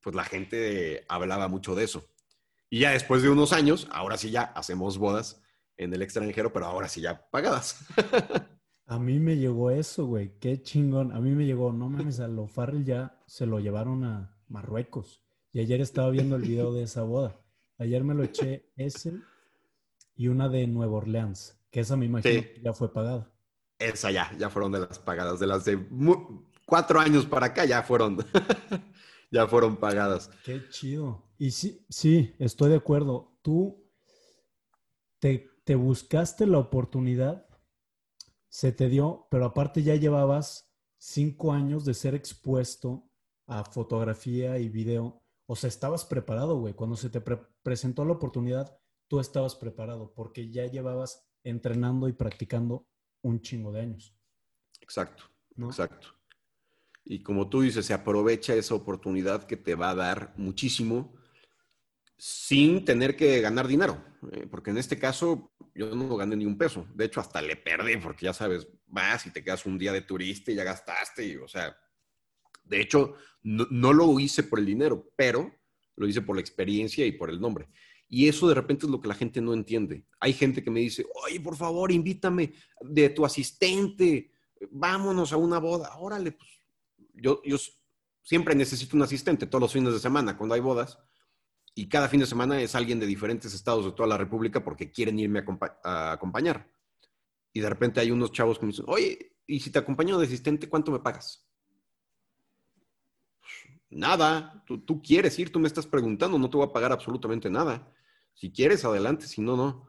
[0.00, 2.08] pues la gente hablaba mucho de eso.
[2.68, 5.42] Y ya después de unos años, ahora sí ya hacemos bodas
[5.76, 7.84] en el extranjero, pero ahora sí ya pagadas.
[8.86, 10.36] A mí me llegó eso, güey.
[10.40, 11.12] Qué chingón.
[11.12, 15.22] A mí me llegó, no mames, a lo Farrell ya se lo llevaron a Marruecos.
[15.52, 17.40] Y ayer estaba viendo el video de esa boda.
[17.78, 19.14] Ayer me lo eché ese
[20.14, 23.32] y una de Nueva Orleans, que esa me imagino ya fue pagada.
[23.78, 25.88] Esa ya, ya fueron de las pagadas, de las de
[26.66, 28.18] cuatro años para acá ya fueron,
[29.30, 30.30] ya fueron pagadas.
[30.44, 31.24] Qué chido.
[31.38, 33.38] Y sí, sí, estoy de acuerdo.
[33.42, 33.90] Tú
[35.18, 37.46] te, te buscaste la oportunidad,
[38.50, 43.10] se te dio, pero aparte ya llevabas cinco años de ser expuesto
[43.46, 45.19] a fotografía y video
[45.50, 46.74] o sea, estabas preparado, güey.
[46.74, 47.20] Cuando se te
[47.64, 52.86] presentó la oportunidad, tú estabas preparado porque ya llevabas entrenando y practicando
[53.20, 54.16] un chingo de años.
[54.80, 55.24] Exacto,
[55.58, 56.06] exacto.
[57.04, 61.16] Y como tú dices, se aprovecha esa oportunidad que te va a dar muchísimo
[62.16, 64.04] sin tener que ganar dinero.
[64.30, 66.86] Eh, porque en este caso yo no gané ni un peso.
[66.94, 70.02] De hecho, hasta le perdí porque ya sabes, vas y te quedas un día de
[70.02, 71.26] turista y ya gastaste.
[71.26, 71.76] Y, o sea,
[72.70, 75.52] de hecho, no, lo hice por el dinero, pero
[75.96, 77.68] lo hice por la experiencia y por el nombre.
[78.08, 80.06] Y eso de repente es lo que la gente no entiende.
[80.20, 84.32] Hay gente que me dice, oye, por favor, invítame de tu asistente,
[84.70, 85.96] vámonos a una boda.
[85.98, 86.48] Órale, pues
[87.14, 87.56] yo, yo
[88.22, 90.98] siempre necesito un asistente todos los fines de semana cuando hay bodas.
[91.74, 94.92] Y cada fin de semana es alguien de diferentes estados de toda la República porque
[94.92, 95.42] quieren irme
[95.82, 96.68] a, acompañar.
[97.52, 100.26] Y de repente hay unos chavos que me dicen, oye, ¿y si te acompaño de
[100.26, 101.49] asistente, cuánto me pagas?
[103.90, 107.92] Nada, tú, quieres ir, tú me estás preguntando, no te voy a pagar absolutamente nada.
[108.34, 109.88] Si quieres, adelante, si no, no.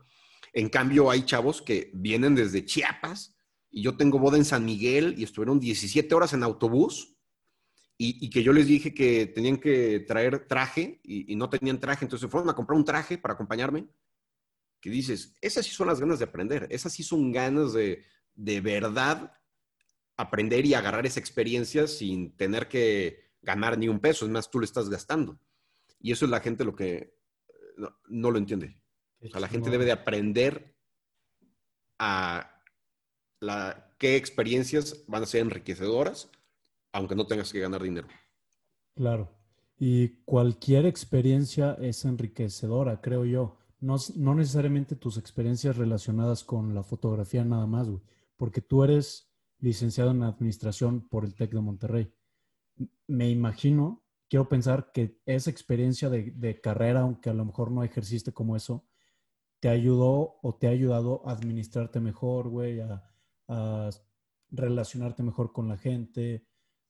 [0.53, 3.35] En cambio, hay chavos que vienen desde Chiapas
[3.69, 7.15] y yo tengo boda en San Miguel y estuvieron 17 horas en autobús
[8.03, 12.27] y, que yo les dije que tenían que traer traje y, no tenían traje, entonces
[12.31, 13.87] fueron a comprar un traje para acompañarme.
[14.81, 18.59] Que dices, esas sí son las ganas de aprender, esas sí son ganas de, de
[18.59, 19.31] verdad
[20.17, 24.59] aprender y agarrar esa experiencia sin tener que ganar ni un peso, es más, tú
[24.59, 25.39] lo estás gastando.
[25.99, 27.15] Y eso es la gente lo que
[28.07, 28.77] no, lo entiende.
[29.21, 30.75] O sea, la gente debe de aprender
[31.99, 32.59] a
[33.39, 36.29] la, qué experiencias van a ser enriquecedoras
[36.93, 38.07] aunque no tengas que ganar dinero.
[38.95, 39.29] Claro.
[39.77, 43.57] Y cualquier experiencia es enriquecedora, creo yo.
[43.79, 48.01] No, no necesariamente tus experiencias relacionadas con la fotografía nada más, güey.
[48.37, 52.13] Porque tú eres licenciado en administración por el TEC de Monterrey.
[53.07, 58.31] Me imagino, quiero pensar que esa experiencia de, carrera, aunque a lo mejor no ejerciste
[58.31, 58.85] como eso,
[59.59, 63.03] te ayudó o te ha ayudado a administrarte mejor, güey, a,
[64.49, 66.45] relacionarte mejor con la gente,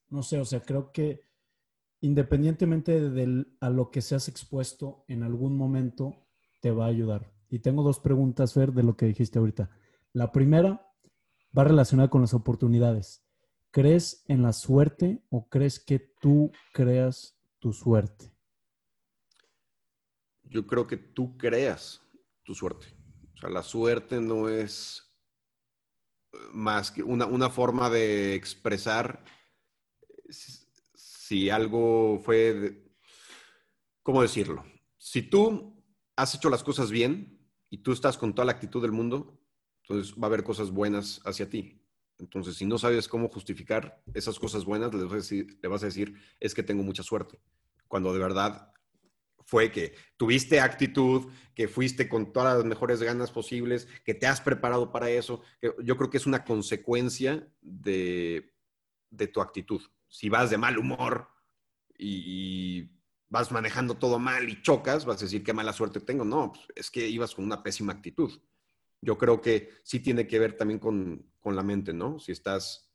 [0.10, 1.28] no sé, o sea, creo que
[2.02, 6.28] independientemente de a lo que seas expuesto, en algún momento
[6.60, 7.32] te va a ayudar.
[7.50, 9.70] Y tengo dos preguntas, Fer, de lo que dijiste ahorita.
[10.14, 10.92] La primera
[11.58, 13.24] va relacionada con las oportunidades.
[13.72, 18.36] ¿Crees en la suerte o crees que tú creas tu suerte?
[20.44, 22.02] Yo creo que tú creas
[22.44, 22.88] tu suerte.
[23.34, 25.10] O sea, la suerte no es
[26.52, 29.24] más que una, una forma de expresar
[30.30, 32.92] si algo fue,
[34.04, 34.66] ¿cómo decirlo?
[34.98, 35.82] Si tú
[36.18, 39.42] has hecho las cosas bien y tú estás con toda la actitud del mundo,
[39.84, 41.81] entonces va a haber cosas buenas hacia ti.
[42.22, 46.64] Entonces, si no sabes cómo justificar esas cosas buenas, le vas a decir, es que
[46.64, 47.38] tengo mucha suerte.
[47.90, 48.72] Cuando de verdad
[49.44, 54.40] fue que tuviste actitud, que fuiste con todas las mejores ganas posibles, que te has
[54.40, 55.42] preparado para eso.
[55.84, 58.54] yo creo que es una consecuencia de,
[59.10, 59.82] de tu actitud
[60.12, 61.30] si vas de mal humor
[61.98, 62.92] y,
[63.30, 66.26] vas manejando todo mal y chocas, vas a decir qué mala suerte tengo.
[66.26, 68.30] No, pues, es que ibas con una pésima actitud.
[69.00, 72.20] Yo creo que sí tiene que ver también con, la mente, ¿no?
[72.20, 72.92] Si estás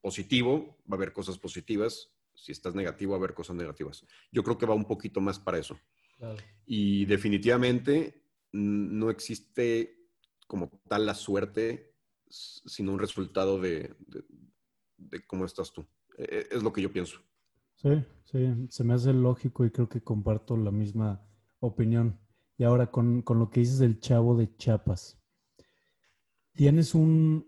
[0.00, 2.10] positivo, va a haber cosas positivas.
[2.34, 4.04] Si estás negativo, va a haber cosas negativas.
[4.30, 5.78] Yo creo que va un poquito más para eso.
[6.66, 10.08] Y definitivamente no existe
[10.46, 11.94] como tal la suerte,
[12.28, 13.96] sino un resultado de
[15.26, 15.86] cómo estás tú.
[16.18, 17.20] Eh, es lo que yo pienso.
[17.76, 21.24] Sí, sí, se me hace lógico y creo que comparto la misma
[21.60, 22.18] opinión.
[22.56, 25.17] Y ahora con, lo que dices del chavo de Chiapas,
[26.58, 27.44] ¿tienes un,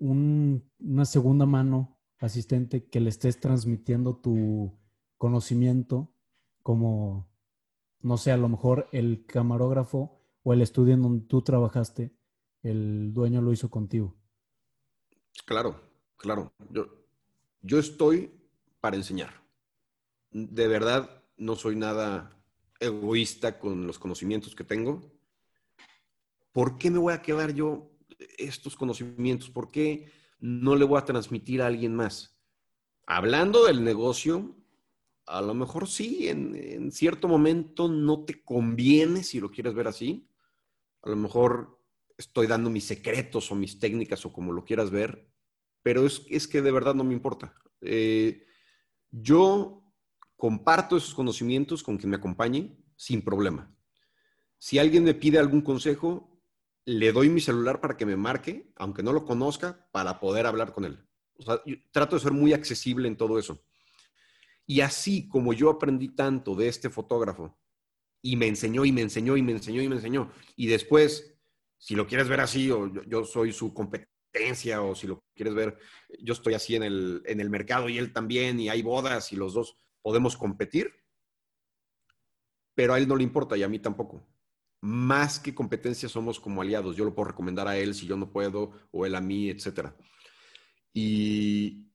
[0.79, 4.79] una segunda mano asistente que le estés transmitiendo tu
[5.19, 6.15] conocimiento
[6.63, 7.29] como,
[8.03, 12.15] no sé, a lo mejor el camarógrafo o el estudio en donde tú trabajaste,
[12.63, 14.17] el dueño lo hizo contigo?
[15.45, 15.81] Claro,
[16.17, 16.53] claro.
[16.71, 16.87] Yo,
[17.63, 18.31] yo estoy
[18.81, 19.43] para enseñar.
[20.31, 22.41] De verdad, no soy nada
[22.79, 25.03] egoísta con los conocimientos que tengo.
[26.53, 27.91] ¿Por qué me voy a quedar yo
[28.39, 29.51] estos conocimientos?
[29.51, 32.39] ¿Por qué no le voy a transmitir a alguien más?
[33.07, 34.57] Hablando del negocio,
[35.27, 39.89] a lo mejor sí, en, en, cierto momento no te conviene si lo quieres ver
[39.89, 40.29] así.
[41.03, 41.81] A lo mejor
[42.17, 45.31] estoy dando mis secretos o mis técnicas o como lo quieras ver,
[45.83, 47.55] pero es, es que de verdad no me importa.
[47.81, 48.45] Eh,
[49.11, 49.83] yo
[50.37, 53.75] comparto esos conocimientos con quien me acompañe sin problema.
[54.59, 56.30] Si alguien me pide algún consejo,
[56.85, 60.73] le doy mi celular para que me marque, aunque no lo conozca, para poder hablar
[60.73, 61.07] con él.
[61.93, 63.63] Trato de ser muy accesible en todo eso.
[64.67, 67.59] Y así como yo aprendí tanto de este fotógrafo
[68.23, 71.35] y me enseñó y me enseñó y me enseñó y me enseñó, y después,
[71.79, 75.79] si lo quieres ver así, o yo, soy su competencia, o si lo quieres ver,
[76.21, 79.37] yo estoy así en el, en el mercado y él también, y hay bodas y
[79.37, 80.93] los dos podemos competir,
[82.75, 84.27] pero a él no le importa y a mí tampoco.
[84.81, 86.97] Más que competencia somos como aliados.
[86.97, 89.91] Yo lo puedo recomendar a él si yo no puedo, o él a mí, etc.
[90.93, 91.91] Y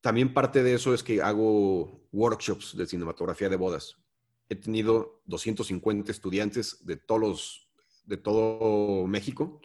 [0.00, 3.96] también parte de eso es que hago workshops de cinematografía de bodas.
[4.48, 7.66] He tenido 250 estudiantes de todos
[8.06, 9.60] de todo México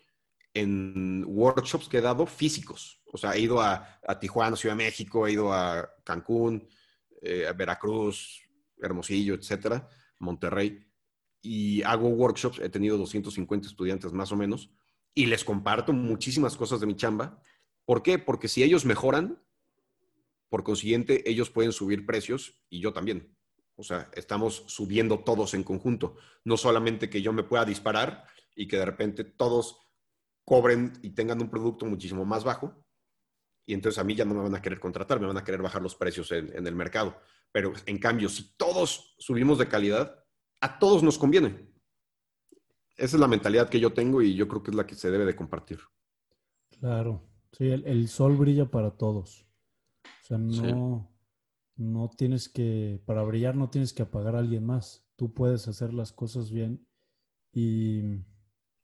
[0.54, 3.02] en workshops que he dado físicos.
[3.14, 6.68] O sea, he ido a, Tijuana, Ciudad de México, he ido a Cancún,
[7.22, 8.42] eh, a Veracruz,
[8.82, 9.88] Hermosillo, etcétera,
[10.20, 10.91] Monterrey.
[11.42, 14.70] Y hago workshops, he tenido 250 estudiantes más o menos,
[15.14, 17.42] y les comparto muchísimas cosas de mi chamba.
[17.86, 18.20] ¿Por qué?
[18.20, 19.42] Porque si ellos mejoran,
[20.50, 23.36] por consiguiente, ellos pueden subir precios y yo también.
[23.76, 26.16] O sea, estamos subiendo todos en conjunto.
[26.44, 28.26] No solamente que yo me pueda disparar
[28.56, 29.80] y que de repente todos
[30.44, 32.86] cobren y tengan un producto muchísimo más bajo.
[33.66, 35.62] Y entonces a mí ya no me van a querer contratar, me van a querer
[35.62, 37.18] bajar los precios en, en el mercado.
[37.52, 40.21] Pero en cambio, si todos subimos de calidad,
[40.62, 41.68] a todos nos conviene.
[42.96, 45.10] Esa es la mentalidad que yo tengo y yo creo que es la que se
[45.10, 45.80] debe de compartir.
[46.80, 49.48] Claro, sí, el, sol brilla para todos.
[50.04, 51.12] O sea, no,
[51.76, 55.06] no tienes que, para brillar no tienes que apagar a alguien más.
[55.16, 56.88] Tú puedes hacer las cosas bien
[57.52, 58.02] y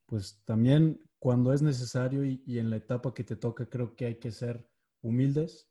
[0.08, 4.06] pues también cuando es necesario y, y en la etapa que te toca creo que
[4.06, 4.68] hay que ser
[5.02, 5.70] humildes,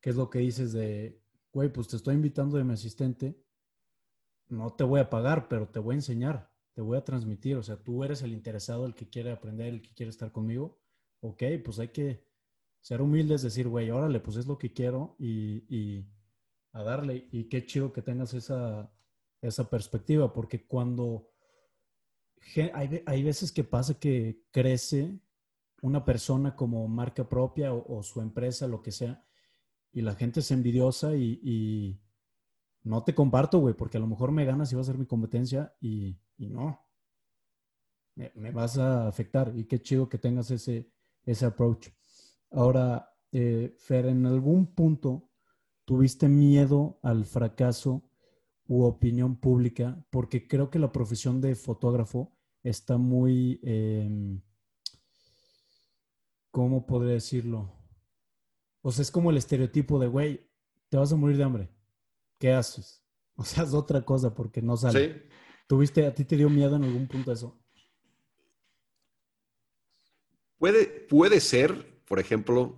[0.00, 1.20] que es lo que dices de,
[1.52, 3.36] güey, pues te estoy invitando de mi asistente,
[4.48, 7.56] no te voy a pagar, pero te voy a enseñar, te voy a transmitir.
[7.56, 10.78] O sea, tú eres el interesado, el que quiere aprender, el que quiere estar conmigo.
[11.20, 12.24] Ok, pues hay que
[12.80, 16.04] ser humildes, decir, güey, órale, pues es lo que quiero y,
[16.72, 17.28] a darle.
[17.32, 18.92] Y qué chido que tengas esa,
[19.40, 21.30] esa perspectiva, porque cuando
[22.74, 25.18] hay, hay, veces que pasa que crece
[25.82, 29.26] una persona como marca propia o, su empresa, lo que sea,
[29.92, 32.00] y la gente es envidiosa y
[32.86, 35.06] no te comparto, güey, porque a lo mejor me ganas y va a ser mi
[35.06, 36.80] competencia y, no.
[38.14, 40.92] Me, vas a afectar y qué chido que tengas ese,
[41.24, 41.88] ese approach.
[42.52, 45.32] Ahora, eh, Fer, ¿en algún punto
[45.84, 48.08] tuviste miedo al fracaso
[48.68, 50.00] u opinión pública?
[50.08, 54.40] Porque creo que la profesión de fotógrafo está muy, em,
[56.52, 57.72] ¿cómo podría decirlo?
[58.80, 60.48] O sea, es como el estereotipo de, güey,
[60.88, 61.75] te vas a morir de hambre
[62.38, 63.02] ¿qué haces?
[63.38, 65.12] O sea, es otra cosa porque no sale.
[65.12, 65.22] Sí.
[65.66, 67.60] ¿Tuviste, a ti te dio miedo en algún punto eso?
[70.56, 72.74] Puede, puede ser, por ejemplo,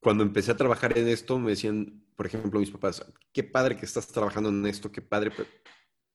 [0.00, 3.84] cuando empecé a trabajar en esto, me decían, por ejemplo, mis papás, qué padre que
[3.84, 5.48] estás trabajando en esto, qué padre, pero,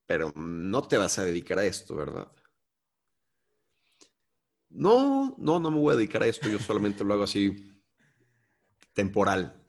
[0.07, 2.31] pero no te vas a dedicar a esto, ¿verdad?
[4.69, 7.71] No, no, no me voy a dedicar a esto, yo solamente lo hago así
[8.93, 9.62] temporal.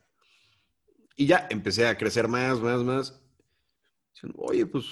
[1.16, 3.20] Y ya empecé a crecer más, más, más.
[4.36, 4.86] Oye, pues,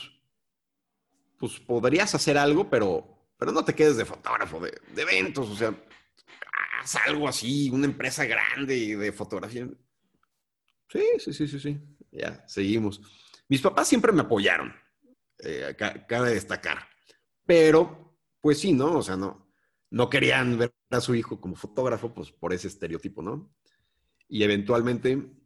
[1.39, 5.75] pues podrías hacer algo, pero, pero no te quedes de fotógrafo, de, eventos, o sea,
[6.81, 9.69] haz algo así, una empresa grande de fotografía.
[10.89, 11.81] Sí, sí, sí, sí, sí.
[12.11, 13.01] Ya, seguimos.
[13.49, 14.75] Mis papás siempre me apoyaron,
[15.39, 15.75] eh,
[16.07, 16.87] cabe destacar.
[17.47, 18.99] Pero, pues sí, ¿no?
[18.99, 19.53] O sea, no,
[19.91, 23.55] no querían ver a su hijo como fotógrafo, pues por ese estereotipo, ¿no?
[24.29, 25.42] Y eventualmente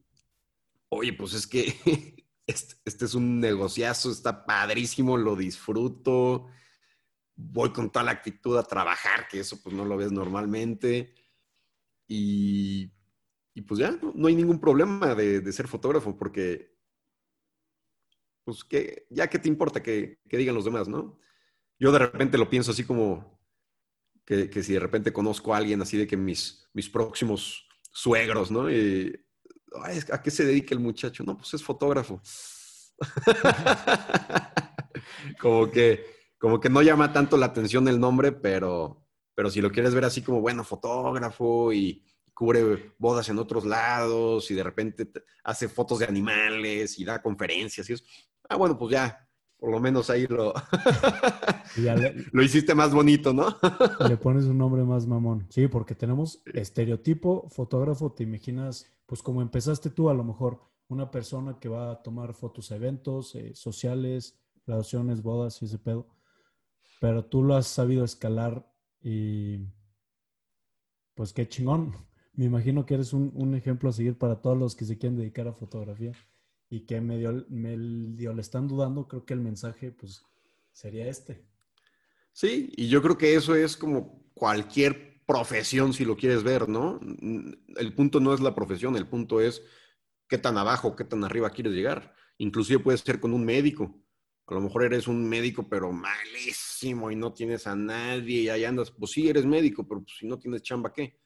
[0.88, 1.66] oye, pues es que
[2.46, 6.46] este, este, es un negociazo, está padrísimo, lo disfruto,
[7.35, 11.14] voy con toda la actitud a trabajar, que eso pues no lo ves normalmente.
[12.09, 12.92] Y,
[13.66, 16.77] pues ya, no, hay ningún problema de, ser fotógrafo, porque
[18.44, 21.18] pues que, ya que te importa que, digan los demás, ¿no?
[21.79, 23.40] Yo de repente lo pienso así como
[24.25, 28.70] que, si de repente conozco a alguien así de que mis, mis próximos suegros, ¿no?
[28.70, 29.25] Y,
[30.12, 31.24] ¿a qué se dedica el muchacho?
[31.24, 32.20] No, pues es fotógrafo.
[35.40, 36.05] como que,
[36.38, 40.05] como que no llama tanto la atención el nombre, pero, pero si lo quieres ver
[40.05, 45.11] así como, bueno, fotógrafo y cubre bodas en otros lados y de repente
[45.42, 48.05] hace fotos de animales y da conferencias y eso.
[48.48, 49.26] Ah, bueno, pues ya,
[49.59, 50.52] por lo menos ahí lo,
[52.33, 53.57] lo hiciste más bonito, ¿no?
[54.07, 55.46] le pones un nombre más mamón.
[55.48, 61.11] Sí, porque tenemos estereotipo, fotógrafo, te imaginas, pues como empezaste tú, a lo mejor una
[61.11, 66.09] persona que va a tomar fotos a eventos eh, sociales, graduaciones, bodas y ese pedo.
[67.01, 69.66] Pero tú lo has sabido escalar y
[71.14, 71.95] pues qué chingón.
[72.35, 75.49] Me imagino que eres un, ejemplo a seguir para todos los que se quieren dedicar
[75.49, 76.12] a fotografía
[76.69, 80.23] y que medio, medio le están dudando, creo que el mensaje pues
[80.71, 81.47] sería este.
[82.33, 87.00] Sí, y yo creo que eso es como cualquier profesión si lo quieres ver, ¿no?
[87.76, 89.62] El punto no es la profesión, el punto es
[90.28, 92.14] qué tan abajo, qué tan arriba quieres llegar.
[92.38, 94.02] Inclusive puede ser con un médico.
[94.46, 98.64] A lo mejor eres un médico, pero malísimo y no tienes a nadie y ahí
[98.64, 98.92] andas.
[98.92, 101.18] Pues sí, eres médico, pero pues, si no tienes chamba, ¿qué?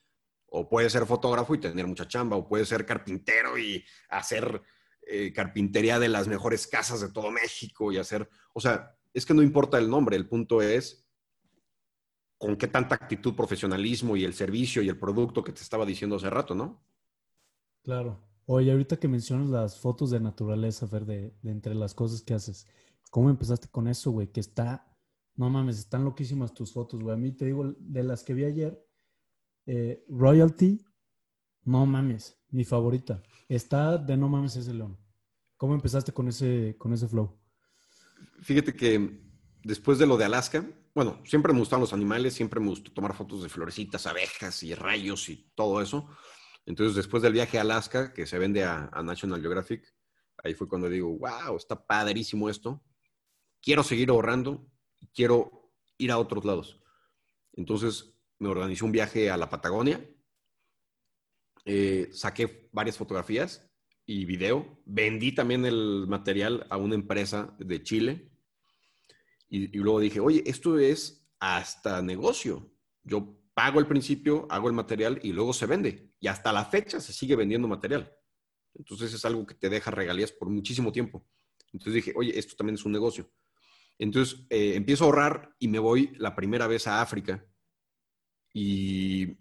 [0.46, 4.62] O puede ser fotógrafo y tener mucha chamba, o puede ser carpintero y hacer
[5.06, 9.34] eh, carpintería de las mejores casas de todo México y hacer, o sea, es que
[9.34, 11.09] no importa el nombre, el punto es
[12.40, 16.16] con qué tanta actitud, profesionalismo y el servicio y el producto que te estaba diciendo
[16.16, 16.82] hace rato, ¿no?
[17.82, 18.18] Claro.
[18.46, 22.66] Oye, ahorita que mencionas las fotos de naturaleza, Fer, de, entre las cosas que haces,
[23.10, 24.32] ¿cómo empezaste con eso, güey?
[24.32, 24.90] Que está,
[25.36, 27.14] no mames, están loquísimas tus fotos, güey.
[27.14, 28.82] A mí te digo, de las que vi ayer,
[29.66, 30.82] eh, Royalty,
[31.64, 33.22] no mames, mi favorita.
[33.50, 34.98] Está de no mames ese león.
[35.58, 37.38] ¿Cómo empezaste con ese, con ese flow?
[38.40, 39.29] Fíjate que
[39.62, 43.14] después de lo de Alaska, bueno, siempre me gustaban los animales, siempre me gustó tomar
[43.14, 46.08] fotos de florecitas, abejas y rayos y todo eso.
[46.66, 49.94] Entonces, después del viaje a Alaska, que se vende a, National Geographic,
[50.42, 52.82] ahí fue cuando digo, wow, está padrísimo esto.
[53.62, 54.66] Quiero seguir ahorrando,
[55.14, 56.80] quiero ir a otros lados.
[57.52, 60.08] Entonces, me organizé un viaje a la Patagonia,
[61.64, 63.68] eh, saqué varias fotografías
[64.06, 68.29] y video, vendí también el material a una empresa de Chile
[69.50, 72.72] y, luego dije, oye, esto es hasta negocio.
[73.02, 76.12] Yo pago al principio, hago el material y luego se vende.
[76.20, 78.12] Y hasta la fecha se sigue vendiendo material.
[78.74, 81.26] Entonces es algo que te deja regalías por muchísimo tiempo.
[81.72, 83.30] Entonces dije, oye, esto también es un negocio.
[83.98, 87.44] Entonces eh, empiezo a ahorrar y me voy la primera vez a África
[88.54, 89.36] y,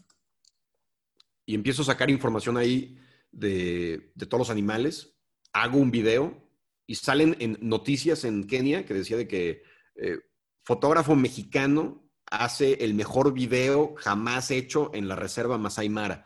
[1.46, 3.00] y empiezo a sacar información ahí
[3.32, 5.16] de, todos los animales.
[5.54, 6.48] Hago un video
[6.86, 9.64] y salen en noticias en Kenia que decía de que
[10.02, 10.20] eh,
[10.64, 16.26] fotógrafo mexicano hace el mejor video jamás hecho en la reserva Masai Mara.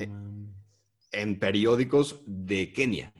[0.00, 0.08] Eh,
[1.12, 3.12] en periódicos de Kenia.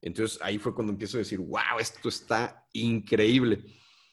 [0.00, 3.64] Entonces ahí fue cuando empiezo a decir, wow, esto está increíble.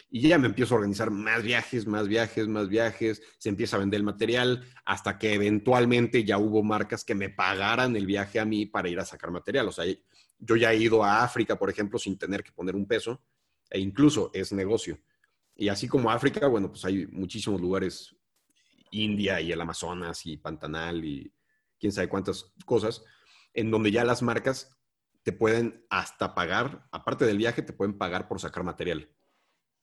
[0.09, 3.80] Y ya me empiezo a organizar más viajes, más viajes, más viajes, se empieza a
[3.80, 8.45] vender el material, hasta que eventualmente ya hubo marcas que me pagaran el viaje a
[8.45, 9.68] mí para ir a sacar material.
[9.68, 9.86] O sea,
[10.39, 13.22] yo ya he ido a África, por ejemplo, sin tener que poner un peso,
[13.70, 14.99] e incluso es negocio.
[15.55, 18.16] Y así como África, bueno, pues hay muchísimos lugares,
[18.91, 21.34] India y el Amazonas y Pantanal y
[21.80, 23.03] quién sabe cuántas cosas,
[23.53, 24.78] en donde ya las marcas
[25.24, 29.09] te pueden hasta pagar, aparte del viaje, te pueden pagar por sacar material.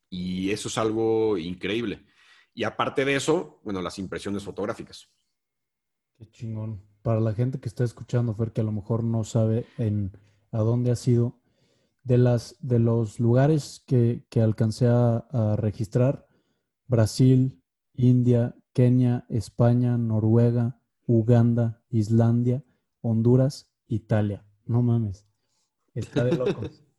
[0.09, 2.07] Y eso es algo increíble.
[2.55, 5.11] Y aparte de eso, bueno, las impresiones fotográficas.
[6.17, 6.83] Qué chingón.
[7.03, 10.17] Para la gente que está escuchando, Fer, que a lo mejor no sabe en,
[10.53, 11.42] a dónde ha sido,
[12.05, 16.27] de, las, de los lugares que, alcancé a, a registrar,
[16.87, 17.63] Brasil,
[17.95, 22.65] India, Kenia, España, Noruega, Uganda, Islandia,
[23.01, 24.45] Honduras, Italia.
[24.65, 25.27] No mames.
[25.95, 26.83] Está de locos.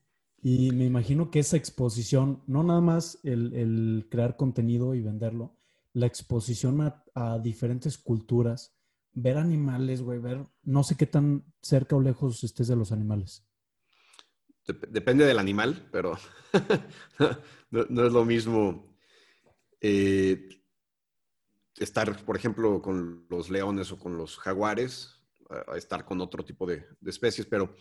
[0.45, 5.55] Y me imagino que esa exposición, no nada más el, crear contenido y venderlo,
[5.93, 6.81] la exposición
[7.15, 8.75] a, diferentes culturas,
[9.13, 13.45] ver animales, güey, ver, no sé qué tan cerca o lejos estés de los animales.
[14.65, 16.17] Depende del animal, pero
[17.69, 18.95] no, es lo mismo
[19.81, 20.47] eh,
[21.77, 25.19] estar, por ejemplo, con los leones o con los jaguares,
[25.75, 27.75] estar con otro tipo de, de especies, pero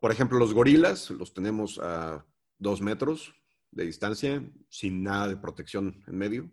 [0.00, 2.24] por ejemplo, los gorilas los tenemos a
[2.58, 3.34] dos metros
[3.70, 6.50] de distancia, sin nada de protección en medio.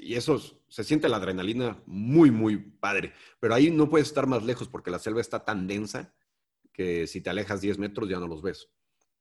[0.00, 3.14] Y eso se siente la adrenalina muy, muy padre.
[3.38, 6.12] Pero ahí no puedes estar más lejos porque la selva está tan densa
[6.80, 8.70] que si te alejas 10 metros ya no los ves.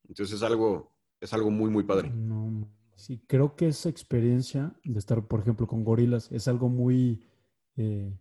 [0.07, 2.09] Entonces es algo, es algo muy, muy padre.
[2.95, 7.27] Sí, creo que esa experiencia de estar, por ejemplo, con gorilas es algo muy,
[7.75, 8.17] eh,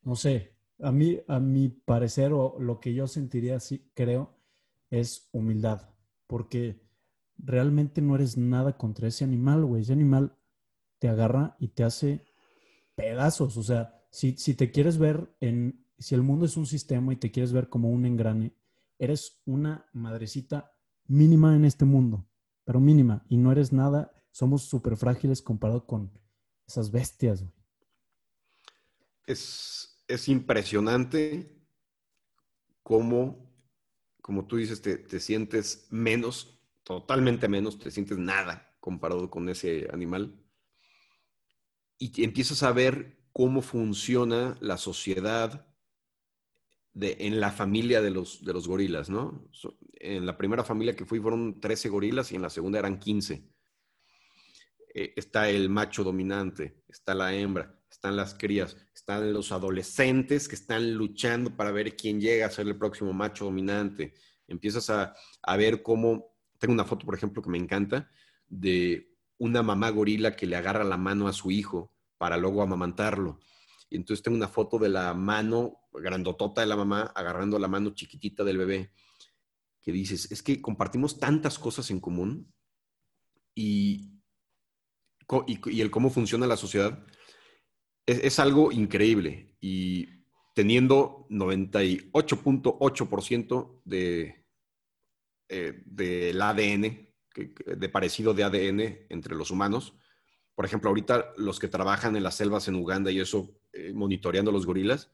[0.00, 4.38] no sé, a mí, a mi parecer, o lo que yo sentiría así, creo,
[4.88, 5.90] es humildad.
[6.26, 6.80] Porque
[7.36, 9.82] realmente no eres nada contra ese animal, güey.
[9.82, 10.34] Ese animal
[10.98, 12.24] te agarra y te hace
[12.94, 13.58] pedazos.
[13.58, 17.16] O sea, si, si te quieres ver en, si el mundo es un sistema y
[17.16, 18.54] te quieres ver como un engrane,
[19.02, 20.72] eres una madrecita
[21.06, 22.24] mínima en este mundo,
[22.62, 23.24] pero mínima.
[23.28, 26.12] Y no eres nada, somos súper frágiles comparado con
[26.68, 27.44] esas bestias.
[29.26, 31.60] Es, es impresionante
[32.84, 33.52] cómo,
[34.20, 40.40] como tú dices, te, sientes menos, totalmente menos, te sientes nada comparado con ese animal.
[41.98, 45.71] Y empiezas a ver cómo funciona la sociedad
[46.94, 49.48] en la familia de los, de los gorilas, ¿no?
[49.94, 53.44] En la primera familia que fui fueron 13 gorilas y en la segunda eran 15.
[54.94, 60.54] Eh, está el macho dominante, está la hembra, están las crías, están los adolescentes que
[60.54, 64.14] están luchando para ver quién llega a ser el próximo macho dominante.
[64.46, 65.14] Empiezas a,
[65.56, 68.10] ver cómo, tengo una foto, por ejemplo, que me encanta,
[68.48, 73.40] de una mamá gorila que le agarra la mano a su hijo para luego amamantarlo.
[73.92, 77.90] Y entonces tengo una foto de la mano grandotota de la mamá agarrando la mano
[77.90, 78.90] chiquitita del bebé,
[79.82, 82.50] que dices, es que compartimos tantas cosas en común
[83.54, 84.08] y,
[85.66, 87.04] y el cómo funciona la sociedad
[88.06, 90.08] es, algo increíble y
[90.54, 94.46] teniendo 98.8% de,
[95.50, 97.12] eh, del ADN,
[97.76, 98.80] de parecido de ADN
[99.10, 99.92] entre los humanos.
[100.54, 104.52] Por ejemplo, ahorita los que trabajan en las selvas en Uganda y eso, eh, monitoreando
[104.52, 105.10] los gorilas,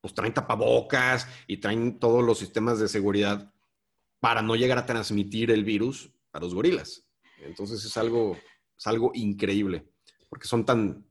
[0.00, 3.52] pues traen tapabocas y traen todos los sistemas de seguridad
[4.20, 7.04] para no llegar a transmitir el virus a los gorilas.
[7.38, 8.36] Entonces es algo,
[8.76, 9.88] es algo increíble,
[10.28, 11.06] porque son tan,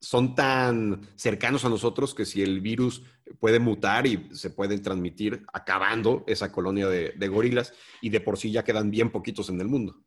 [0.00, 3.02] son tan cercanos a nosotros que si el virus
[3.38, 8.38] puede mutar y se puede transmitir acabando esa colonia de, de gorilas y de por
[8.38, 10.02] sí ya quedan bien poquitos en el mundo.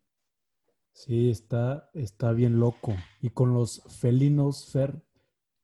[0.96, 2.96] Sí, está, está bien loco.
[3.22, 5.04] Y con los felinos, Fer,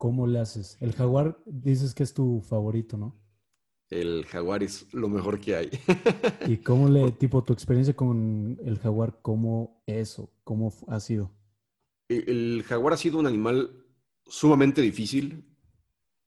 [0.01, 0.77] ¿cómo le haces?
[0.79, 3.21] El jaguar dices que es tu favorito, ¿no?
[3.87, 5.69] El jaguar es lo mejor que hay.
[6.47, 11.31] ¿Y cómo le, tipo, tu experiencia con el jaguar, cómo eso, cómo ha sido?
[12.09, 13.85] El jaguar ha sido un animal
[14.25, 15.55] sumamente difícil.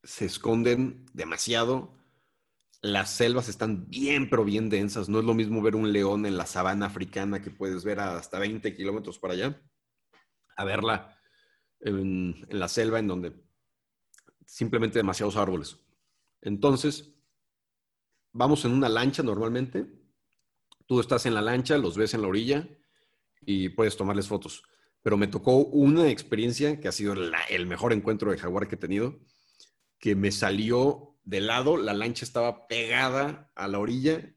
[0.04, 1.98] Se esconden demasiado
[2.80, 5.08] las selvas están bien, pero bien densas.
[5.08, 8.38] No es lo mismo ver un león en la sabana africana que puedes ver hasta
[8.38, 9.60] 20 kilómetros para allá,
[10.56, 11.18] a verla
[11.80, 13.43] en, la selva en donde
[14.46, 15.78] simplemente demasiados árboles.
[16.40, 17.14] Entonces,
[18.32, 19.86] vamos en una lancha normalmente.
[20.86, 22.68] Tú estás en la lancha, los ves en la orilla
[23.40, 24.62] y puedes tomarles fotos.
[25.02, 27.14] Pero me tocó una experiencia que ha sido
[27.48, 29.18] el mejor encuentro de jaguar que he tenido,
[29.98, 34.34] que me salió de lado, la lancha estaba pegada a la orilla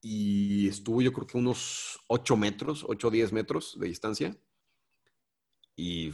[0.00, 4.36] y estuvo yo creo que unos 8 metros, 8 o 10 metros de distancia.
[5.74, 6.12] Y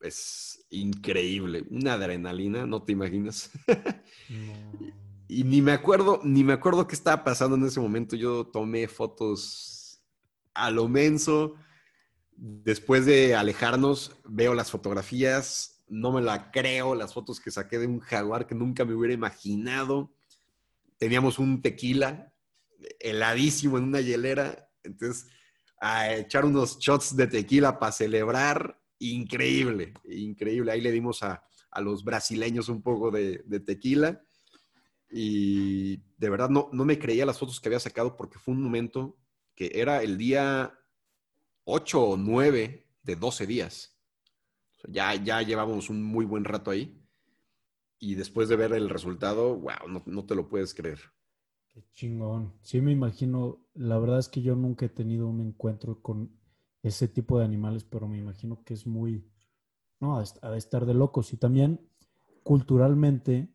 [0.00, 3.50] es increíble, una adrenalina, no te imaginas.
[5.28, 8.16] y ni me acuerdo, ni me acuerdo qué estaba pasando en ese momento.
[8.16, 10.02] Yo tomé fotos
[10.54, 11.54] a lo menso.
[12.36, 17.86] Después de alejarnos, veo las fotografías, no me la creo, las fotos que saqué de
[17.86, 20.14] un jaguar que nunca me hubiera imaginado.
[20.98, 22.32] Teníamos un tequila
[22.98, 25.26] heladísimo en una hielera, entonces
[25.80, 30.72] a echar unos shots de tequila para celebrar, increíble, increíble.
[30.72, 31.44] Ahí le dimos a,
[31.82, 34.22] los brasileños un poco de, tequila
[35.10, 38.62] y de verdad no, no me creía las fotos que había sacado porque fue un
[38.62, 39.16] momento
[39.54, 40.72] que era el día
[41.64, 43.96] 8 o 9 de 12 días.
[44.88, 46.96] Ya, ya llevamos un muy buen rato ahí.
[47.98, 50.98] Y después de ver el resultado, wow, no, te lo puedes creer.
[51.68, 52.54] Qué chingón.
[52.62, 53.68] Sí, me imagino.
[53.74, 56.39] La verdad es que yo nunca he tenido un encuentro con
[56.82, 59.26] ese tipo de animales, pero me imagino que es muy.
[60.00, 61.32] No, ha de estar de locos.
[61.32, 61.80] Y también
[62.42, 63.54] culturalmente,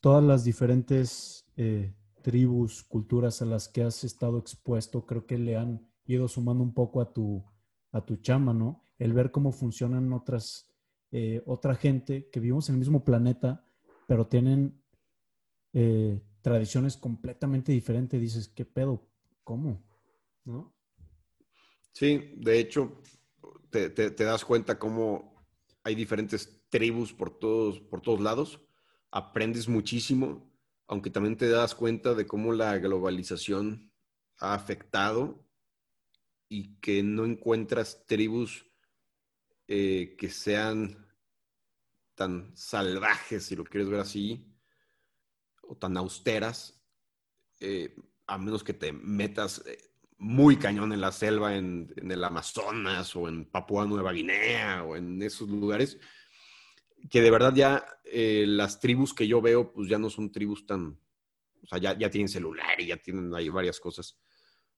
[0.00, 5.56] todas las diferentes eh, tribus, culturas a las que has estado expuesto, creo que le
[5.56, 7.44] han ido sumando un poco a tu,
[7.92, 8.88] a tu chama, ¿no?
[8.98, 10.70] el ver cómo funcionan otras,
[11.12, 13.64] eh, otra gente que vivimos en el mismo planeta,
[14.06, 14.82] pero tienen
[15.72, 18.20] eh, tradiciones completamente diferentes.
[18.20, 19.08] Dices, ¿qué pedo?
[19.44, 19.82] ¿Cómo?
[20.44, 20.74] ¿No?
[21.98, 23.02] Sí, de hecho,
[23.70, 25.44] te, das cuenta cómo
[25.82, 28.60] hay diferentes tribus por todos, por todos lados.
[29.10, 30.48] Aprendes muchísimo,
[30.86, 33.92] aunque también te das cuenta de cómo la globalización
[34.38, 35.44] ha afectado
[36.48, 38.64] y que no encuentras tribus
[39.66, 41.04] eh, que sean
[42.14, 44.56] tan salvajes, si lo quieres ver así,
[45.62, 46.80] o tan austeras,
[47.58, 47.96] eh,
[48.28, 49.87] a menos que te metas eh,
[50.18, 55.22] muy cañón en la selva, en, el Amazonas o en Papúa Nueva Guinea o en
[55.22, 55.98] esos lugares,
[57.08, 60.98] que de verdad ya las tribus que yo veo, pues ya no son tribus tan,
[61.62, 64.18] o sea, ya, tienen celular y ya tienen ahí varias cosas.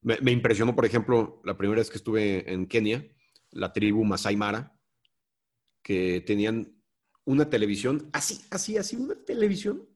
[0.03, 3.07] Me, me, impresionó, por ejemplo, la primera vez que estuve en Kenia,
[3.51, 4.77] la tribu Masai Mara,
[5.83, 6.81] que tenían
[7.25, 9.89] una televisión, así, así, así, una televisión,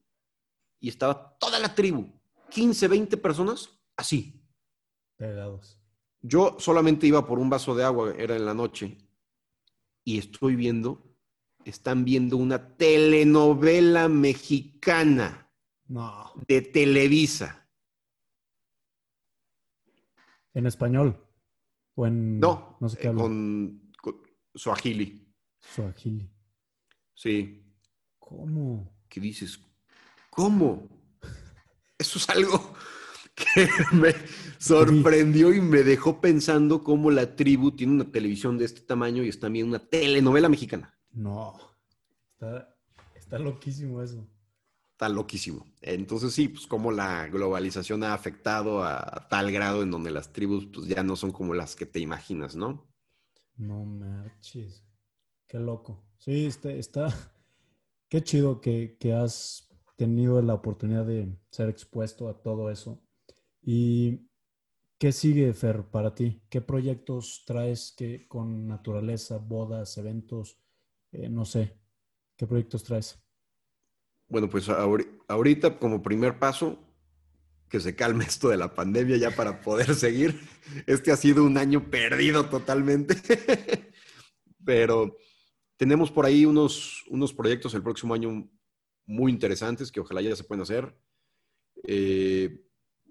[0.80, 2.12] y estaba toda la tribu,
[2.50, 4.43] 15, 20 personas, así.
[5.16, 5.78] Pegados.
[6.20, 8.96] Yo solamente iba por un vaso de agua, era en la noche,
[10.04, 11.16] y estoy viendo,
[11.64, 15.50] están viendo una telenovela mexicana
[15.86, 16.32] no.
[16.48, 17.68] de Televisa.
[20.54, 21.20] ¿En español?
[21.94, 22.40] ¿O en.?
[22.40, 24.22] No, no sé qué con, con
[24.54, 25.26] Swahili.
[25.60, 26.30] Swahili.
[27.14, 27.64] Sí.
[28.18, 28.96] ¿Cómo?
[29.08, 29.60] ¿Qué dices?
[30.30, 30.88] ¿Cómo?
[31.98, 32.74] Eso es algo
[33.34, 34.14] que me
[34.58, 39.28] sorprendió y me dejó pensando cómo la tribu tiene una televisión de este tamaño y
[39.28, 40.96] es también una telenovela mexicana.
[41.12, 41.56] No,
[42.32, 42.76] está,
[43.14, 44.26] está loquísimo eso.
[44.92, 45.66] Está loquísimo.
[45.80, 50.66] Entonces sí, pues como la globalización ha afectado a tal grado en donde las tribus
[50.66, 52.86] pues ya no son como las que te imaginas, ¿no?
[53.56, 54.84] No marches.
[55.48, 56.04] Qué loco.
[56.18, 57.12] Sí, está, está
[58.14, 63.02] qué chido que, has tenido la oportunidad de ser expuesto a todo eso.
[63.66, 64.28] ¿Y
[64.98, 66.42] qué sigue, Fer, para ti?
[66.50, 70.60] ¿Qué proyectos traes que, con naturaleza, bodas, eventos?
[71.12, 71.80] Eh, no sé,
[72.36, 73.18] ¿qué proyectos traes?
[74.28, 76.78] Bueno, pues ahorita como primer paso,
[77.68, 80.40] que se calme esto de la pandemia ya para poder seguir.
[80.86, 83.16] Este ha sido un año perdido totalmente.
[84.64, 85.16] Pero
[85.76, 88.50] tenemos por ahí unos, unos proyectos el próximo año
[89.06, 90.94] muy interesantes que ojalá ya se puedan hacer.
[91.86, 92.63] Eh,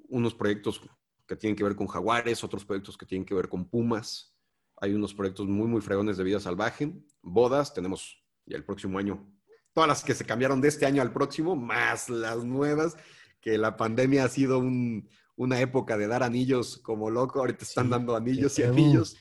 [0.10, 0.82] unos proyectos
[1.28, 4.36] que tienen que ver con jaguares, otros proyectos que tienen que ver con pumas.
[4.78, 6.94] Hay unos proyectos muy, muy fregones de vida salvaje.
[7.22, 9.26] Bodas, tenemos ya el próximo año.
[9.74, 12.96] Todas las que se cambiaron de este año al próximo, más las nuevas,
[13.42, 14.62] que la pandemia ha sido
[15.36, 17.40] una época de dar anillos como loco.
[17.40, 19.16] Ahorita están dando anillos y anillos.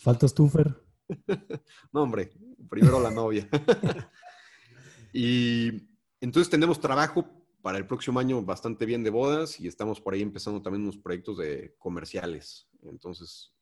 [0.00, 0.74] Faltas tú, Fer.
[1.92, 2.30] no, hombre,
[2.70, 3.48] primero la novia.
[5.12, 5.88] y
[6.20, 10.20] entonces tenemos trabajo para el próximo año bastante bien de bodas y estamos por ahí
[10.20, 12.68] empezando también unos proyectos de comerciales.
[12.82, 13.54] Entonces,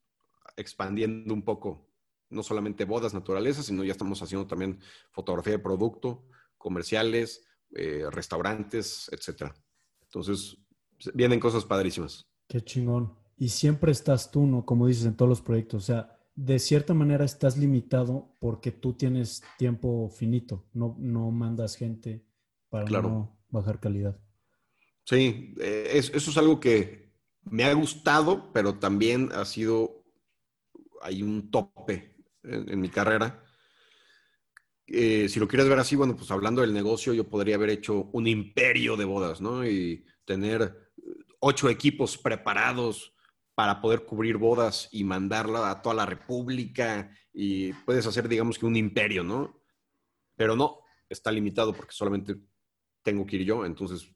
[0.57, 1.87] expandiendo un poco,
[2.31, 4.81] no solamente bodas naturalezas, sino ya estamos haciendo también
[5.11, 6.25] fotografía de producto,
[6.57, 7.45] comerciales,
[7.75, 9.55] eh, restaurantes, etcétera.
[10.05, 10.57] Entonces,
[11.13, 12.27] vienen cosas padrísimas.
[12.49, 13.15] Qué chingón.
[13.37, 14.65] Y siempre estás tú, ¿no?
[14.65, 15.85] Como dices en todos los proyectos.
[15.85, 21.77] O sea, de cierta manera estás limitado porque tú tienes tiempo finito, no, no mandas
[21.77, 22.25] gente
[22.71, 24.19] para no bajar calidad.
[25.05, 30.05] Sí, eh, eso es algo que me ha gustado, pero también ha sido,
[31.03, 33.45] hay un tope en, mi carrera.
[34.87, 38.11] Eh, si lo quieres ver así, bueno, pues hablando del negocio, yo podría haber hecho
[38.13, 39.67] un imperio de bodas, ¿no?
[39.67, 40.93] Y tener
[41.41, 43.15] ocho equipos preparados,
[43.61, 48.65] para poder cubrir bodas y mandarla a toda la República y puedes hacer, digamos que
[48.65, 49.63] un imperio, ¿no?
[50.35, 50.81] Pero no,
[51.11, 52.37] está limitado porque solamente
[53.03, 54.11] tengo que ir yo, entonces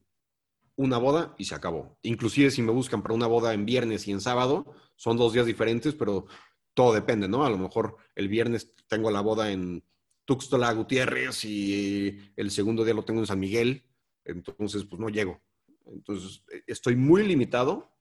[0.76, 1.98] una boda y se acabó.
[2.02, 5.46] Inclusive si me buscan para una boda en viernes y en sábado, son dos días
[5.46, 6.26] diferentes, pero
[6.74, 7.44] todo depende, ¿no?
[7.44, 9.84] A lo mejor el viernes tengo la boda en
[10.24, 13.84] Tuxtla Gutiérrez y el segundo día lo tengo en San Miguel,
[14.24, 15.40] entonces pues no llego.
[15.86, 17.92] Entonces estoy muy limitado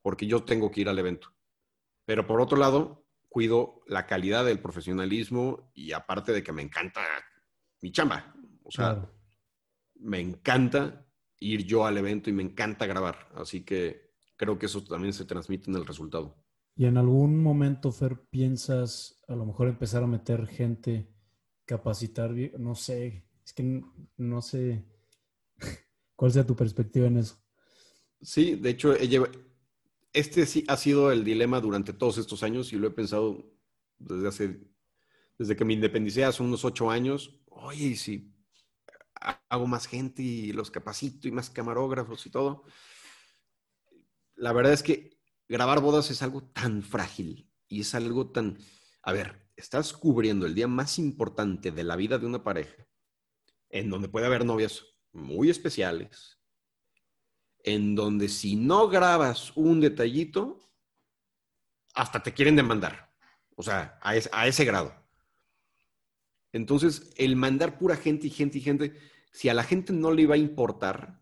[0.00, 1.34] porque yo tengo que ir al evento.
[2.04, 7.02] Pero por otro lado, cuido la calidad del profesionalismo y aparte de que me encanta
[7.82, 8.34] mi chamba.
[8.62, 9.10] O sea,
[10.00, 11.06] me encanta
[11.38, 13.28] ir yo al evento y me encanta grabar.
[13.34, 16.36] Así que creo que eso también se transmite en el resultado.
[16.74, 21.10] ¿Y en algún momento, Fer, piensas a lo mejor empezar a meter gente,
[21.64, 23.82] capacitar, no sé, es que
[24.18, 24.84] no sé
[26.16, 27.42] cuál sea tu perspectiva en eso?
[28.20, 28.94] Sí, de hecho,
[30.12, 33.54] este sí ha sido el dilema durante todos estos años y lo he pensado
[33.98, 34.60] desde hace,
[35.38, 37.40] desde que me independicé hace unos ocho años.
[37.46, 38.35] Oye, si
[39.48, 42.64] hago más gente y los capacito y más camarógrafos y todo.
[44.34, 45.18] La verdad es que
[45.48, 48.58] grabar bodas es algo tan frágil y es algo tan...
[49.02, 52.86] A ver, estás cubriendo el día más importante de la vida de una pareja,
[53.70, 56.38] en donde puede haber novias muy especiales,
[57.62, 60.60] en donde si no grabas un detallito,
[61.94, 63.10] hasta te quieren demandar.
[63.56, 64.94] O sea, a, ese grado.
[66.52, 69.00] Entonces, el mandar pura gente y gente y gente,
[69.36, 71.20] si a la gente no le iba a importar,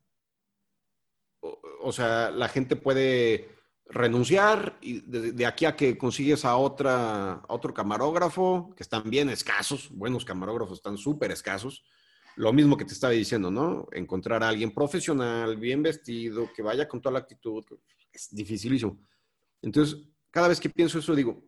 [1.81, 3.49] o, sea, la gente puede
[3.87, 9.31] renunciar y de, aquí a que consigues a, otra, a otro camarógrafo, que están bien
[9.31, 11.83] escasos, buenos camarógrafos están súper escasos,
[12.37, 13.89] lo mismo que te estaba diciendo, ¿no?
[13.91, 17.65] Encontrar a alguien profesional, bien vestido, que vaya con toda la actitud,
[18.13, 18.97] es dificilísimo.
[19.61, 20.01] Entonces,
[20.31, 21.43] cada vez que pienso eso, digo,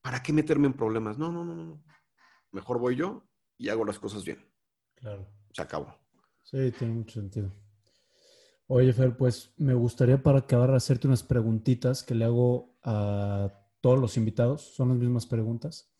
[0.00, 1.18] ¿para qué meterme en problemas?
[1.18, 1.82] No, no, no, no.
[2.52, 3.28] Mejor voy yo
[3.58, 4.48] y hago las cosas bien.
[4.94, 5.39] Claro.
[5.52, 5.94] Se acabó.
[6.44, 7.52] Sí, tiene mucho sentido.
[8.66, 13.98] Oye, Fer, pues me gustaría para acabar hacerte unas preguntitas que le hago a todos
[13.98, 14.62] los invitados.
[14.74, 15.92] Son las mismas preguntas.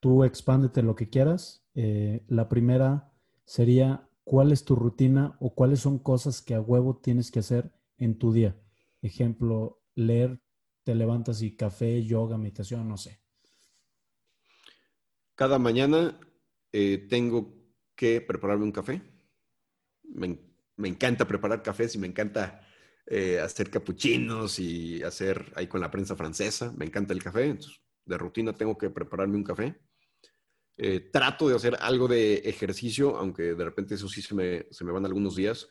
[0.00, 1.66] Tú expándete lo que quieras.
[1.74, 3.12] Eh, la primera,
[3.44, 7.72] sería cuál es tu rutina o cuáles son cosas que a huevo tienes que hacer
[7.98, 8.56] en tu día.
[9.02, 10.40] Ejemplo, leer,
[10.82, 13.20] te levantas y café, yoga, meditación, no sé.
[15.34, 16.18] Cada mañana
[16.72, 17.63] eh, tengo
[17.94, 19.02] que prepararme un café.
[20.02, 20.38] Me,
[20.88, 22.60] encanta preparar cafés y me encanta
[23.06, 26.72] eh, hacer capuchinos y hacer ahí con la prensa francesa.
[26.76, 27.56] Me encanta el café.
[28.04, 29.80] De rutina tengo que prepararme un café.
[30.76, 34.84] Eh, trato de hacer algo de ejercicio, aunque de repente eso sí se me, se
[34.84, 35.68] me van algunos días,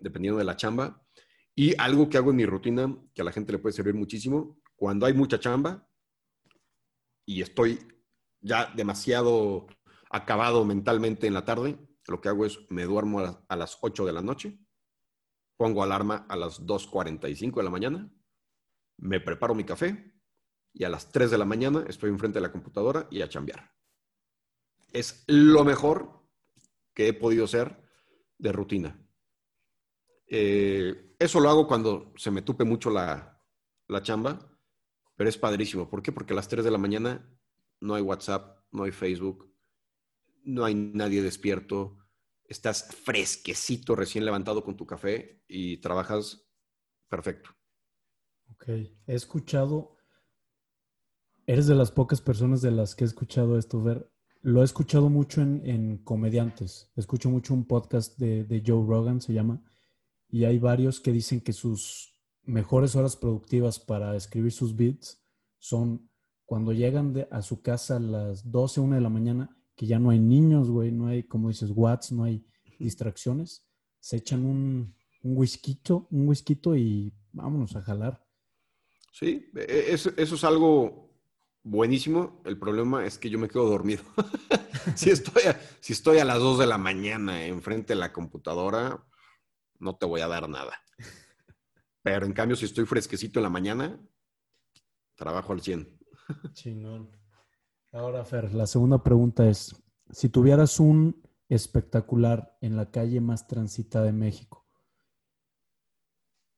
[0.00, 1.02] dependiendo de la chamba.
[1.54, 4.60] Y algo que hago en mi rutina, que a la gente le puede servir muchísimo,
[4.74, 5.88] cuando hay mucha chamba
[7.24, 7.78] y estoy
[8.40, 9.66] ya demasiado
[10.16, 14.12] acabado mentalmente en la tarde, lo que hago es me duermo a, las 8 de
[14.12, 14.58] la noche,
[15.56, 18.12] pongo alarma a las 2.45 de la mañana,
[18.98, 20.14] me preparo mi café
[20.72, 23.74] y a las 3 de la mañana estoy enfrente de la computadora y a chambear
[24.94, 26.24] es lo mejor
[26.94, 27.76] que he podido hacer
[28.38, 28.98] de rutina.
[30.28, 33.44] Eh, eso lo hago cuando se me tupe mucho la,
[33.88, 34.38] la chamba,
[35.16, 35.90] pero es padrísimo.
[35.90, 36.12] ¿Por qué?
[36.12, 37.28] Porque a las 3 de la mañana
[37.80, 39.52] no hay WhatsApp, no hay Facebook,
[40.44, 41.98] no hay nadie despierto,
[42.44, 46.46] estás fresquecito, recién levantado con tu café y trabajas
[47.08, 47.50] perfecto.
[48.52, 49.96] Ok, he escuchado,
[51.46, 54.10] eres de las pocas personas de las que he escuchado esto, ver,
[54.42, 59.32] lo he escuchado mucho en, comediantes, escucho mucho un podcast de, de Joe Rogan, se
[59.32, 59.64] llama,
[60.28, 65.24] y hay varios que dicen que sus mejores horas productivas para escribir sus beats
[65.58, 66.10] son
[66.44, 70.10] cuando llegan a su casa a las 12, 1 de la mañana, que ya no
[70.10, 72.44] hay niños, güey, no hay, como dices, watts, no hay
[72.78, 73.66] distracciones,
[74.00, 78.24] se echan un, un whisky, un whisky y vámonos a jalar.
[79.10, 81.10] Sí, e, e, eso, es algo
[81.62, 82.42] buenísimo.
[82.44, 84.02] El problema es que yo me quedo dormido.
[84.96, 89.06] si, estoy a, si estoy a las 2 de la mañana enfrente de la computadora,
[89.78, 90.78] no te voy a dar nada.
[92.02, 93.98] Pero en cambio, si estoy fresquecito en la mañana,
[95.14, 95.98] trabajo al 100.
[96.52, 97.23] Chingón.
[97.94, 99.80] Ahora, Fer, la segunda pregunta es,
[100.10, 104.66] si tuvieras un espectacular en la calle más transitada de México,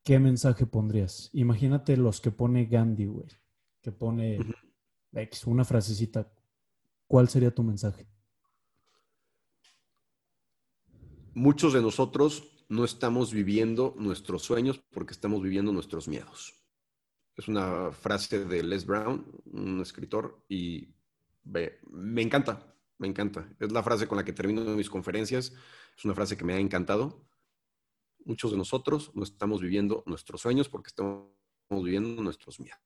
[0.03, 1.29] ¿qué mensaje pondrías?
[1.33, 3.27] Imagínate los que pone Gandhi, güey,
[3.83, 4.39] que pone
[5.45, 6.27] una frasecita.
[7.05, 8.07] ¿Cuál sería tu mensaje?
[11.35, 16.55] Muchos de nosotros no estamos viviendo nuestros sueños porque estamos viviendo nuestros miedos.
[17.35, 20.96] Es una frase de Les Brown, un escritor, y
[21.47, 23.49] me encanta, me encanta.
[23.59, 25.53] Es la frase con la que termino mis conferencias.
[25.97, 27.25] Es una frase que me ha encantado.
[28.25, 31.29] Muchos de nosotros no estamos viviendo nuestros sueños porque estamos
[31.69, 32.79] viviendo nuestros miedos.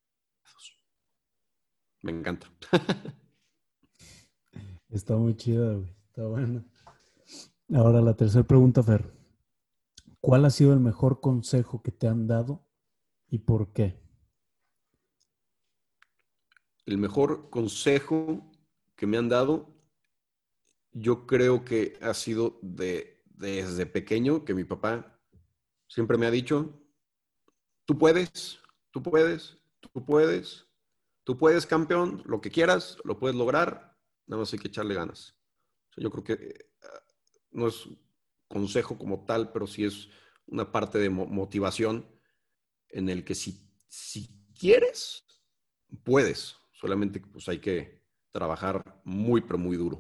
[2.01, 2.51] Me encanta.
[4.89, 5.95] Está muy chida, güey.
[6.07, 6.65] Está buena.
[7.73, 9.13] Ahora la tercera pregunta, Fer.
[10.19, 12.67] ¿Cuál ha sido el mejor consejo que te han dado
[13.27, 14.01] y por qué?
[16.85, 18.50] el mejor consejo
[19.01, 19.75] que me han dado,
[20.91, 25.19] yo creo que ha sido de, desde pequeño, que mi papá
[25.87, 26.79] siempre me ha dicho,
[27.85, 28.59] tú puedes,
[28.91, 30.67] tú puedes, tú puedes,
[31.23, 33.97] tú puedes campeón, lo que quieras, lo puedes lograr,
[34.27, 35.35] nada más hay que echarle ganas.
[35.97, 36.69] yo creo que eh,
[37.49, 37.89] no es
[38.47, 40.09] consejo como tal, pero sí es
[40.45, 42.07] una parte de motivación
[42.89, 45.25] en el que si, si quieres,
[46.03, 46.55] puedes.
[46.71, 48.00] Solamente pues hay que
[48.31, 49.99] trabajar muy, pero muy duro.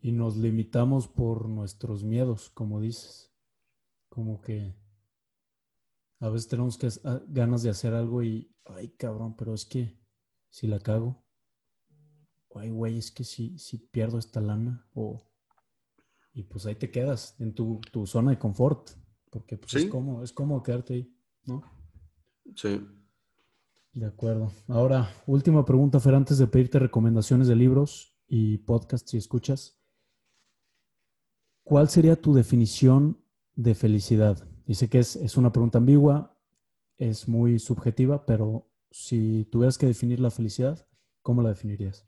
[0.00, 3.32] Y nos limitamos por nuestros miedos, como dices.
[4.08, 4.76] Como que
[6.18, 9.98] a veces tenemos que, ah, ganas de hacer algo y, ay cabrón, pero es que
[10.50, 11.24] si la cago,
[12.54, 15.28] ay güey, es que si, si pierdo esta lana, o,
[16.32, 18.90] y pues ahí te quedas en tu, zona de confort,
[19.30, 21.62] porque pues es como, es como quedarte ahí, ¿no?
[22.54, 22.80] Sí.
[23.92, 24.50] De acuerdo.
[24.68, 29.78] Ahora, última pregunta, Fer, antes de pedirte recomendaciones de libros y podcasts si escuchas.
[31.62, 33.22] ¿Cuál sería tu definición
[33.54, 34.48] de felicidad?
[34.64, 36.38] Dice que es, es una pregunta ambigua,
[36.96, 40.86] es muy subjetiva, pero si tuvieras que definir la felicidad,
[41.20, 42.06] ¿cómo la definirías?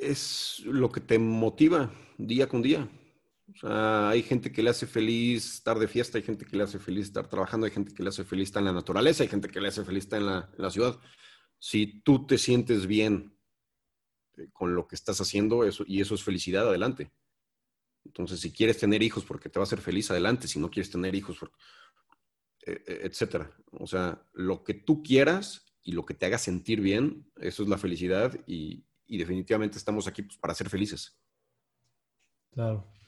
[0.00, 2.88] Es lo que te motiva día con día.
[3.54, 6.64] O sea, hay gente que le hace feliz estar de fiesta, hay gente que le
[6.64, 9.28] hace feliz estar trabajando, hay gente que le hace feliz estar en la naturaleza, hay
[9.28, 10.98] gente que le hace feliz estar en la, ciudad.
[11.58, 13.36] Si tú te sientes bien
[14.36, 17.12] eh, con lo que estás haciendo eso, y eso es felicidad, adelante.
[18.04, 20.48] Entonces, si quieres tener hijos porque te va a hacer feliz, adelante.
[20.48, 21.38] Si no quieres tener hijos,
[22.66, 23.50] eh, eh, etcétera.
[23.72, 27.68] O sea, lo que tú quieras y lo que te haga sentir bien, eso es
[27.68, 31.18] la felicidad y, definitivamente estamos aquí pues, para ser felices.
[32.52, 32.99] Claro.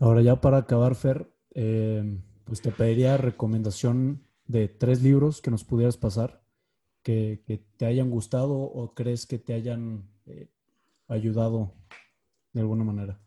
[0.00, 5.62] Ahora ya para acabar, Fer, eh, pues te pediría recomendación de tres libros que nos
[5.62, 6.42] pudieras pasar,
[7.02, 7.42] que,
[7.76, 10.48] te hayan gustado o crees que te hayan eh,
[11.06, 11.74] ayudado
[12.54, 13.20] de alguna manera.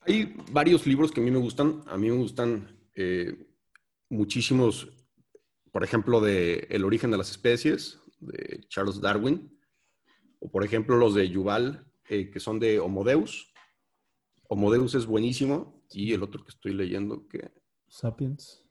[0.00, 1.82] Hay varios libros que a mí me gustan.
[1.86, 3.46] A mí me gustan eh,
[4.08, 4.88] muchísimos,
[5.70, 9.54] por ejemplo, de El origen de las especies, de Charles Darwin,
[10.38, 13.49] o por ejemplo los de Yuval, que son de Homodeus,
[14.52, 17.52] Homodeus es buenísimo y el otro que estoy leyendo que...
[17.86, 18.66] Sapiens.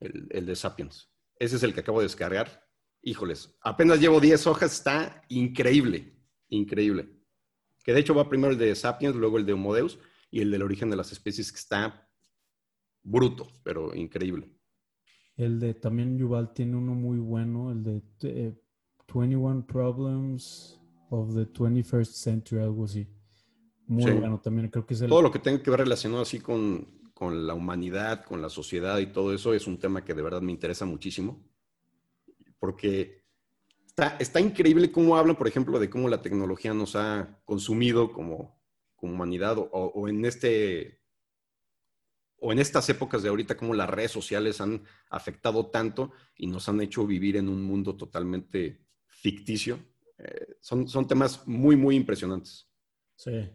[0.00, 1.10] El, de Sapiens.
[1.38, 2.66] Ese es el que acabo de descargar.
[3.02, 6.16] Híjoles, apenas llevo 10 hojas, está increíble,
[6.48, 7.10] increíble.
[7.84, 9.98] Que de hecho va primero el de Sapiens, luego el de Homodeus
[10.30, 12.08] y el del origen de las especies que está
[13.02, 14.50] bruto, pero increíble.
[15.36, 18.02] El de también Yuval tiene uno muy bueno, el de
[19.14, 23.06] 21 eh, Problems of the 21st Century, algo así.
[23.86, 24.68] Muy bueno también.
[24.68, 25.08] Creo que es el...
[25.08, 28.98] Todo lo que tenga que ver relacionado así con, con la humanidad, con la sociedad
[28.98, 31.42] y todo eso es un tema que de verdad me interesa muchísimo.
[32.58, 33.24] Porque
[33.86, 38.60] está, está increíble cómo hablan, por ejemplo, de cómo la tecnología nos ha consumido como,
[38.96, 41.02] como humanidad o, o en este
[42.44, 46.68] o en estas épocas de ahorita, cómo las redes sociales han afectado tanto y nos
[46.68, 49.78] han hecho vivir en un mundo totalmente ficticio.
[50.18, 52.68] Eh, son, son temas muy, muy impresionantes.
[53.14, 53.48] Sí,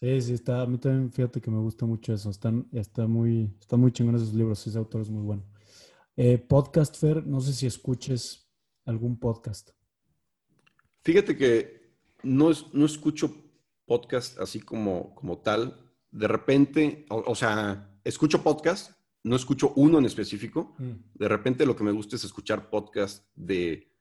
[0.00, 0.62] sí, sí, está.
[0.62, 2.30] A mí también, fíjate que me gusta mucho eso.
[2.30, 4.66] Están, está muy, están muy chingones esos libros.
[4.66, 5.44] Ese autor es muy bueno.
[6.16, 8.50] Eh, podcast, Fer, no sé si escuches
[8.84, 9.70] algún podcast.
[11.02, 13.34] Fíjate que no, no escucho
[13.86, 15.92] podcast así como, como tal.
[16.10, 18.92] De repente, o sea, escucho podcast,
[19.22, 20.74] no escucho uno en específico.
[20.78, 20.92] Mm.
[21.14, 23.92] De repente lo que me gusta es escuchar podcast de,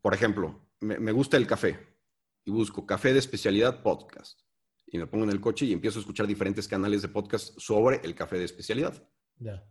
[0.00, 1.78] por ejemplo, me, gusta el café
[2.44, 4.40] y busco café de especialidad podcast.
[4.92, 8.02] Y me pongo en el coche y empiezo a escuchar diferentes canales de podcast sobre
[8.04, 9.02] el café de especialidad.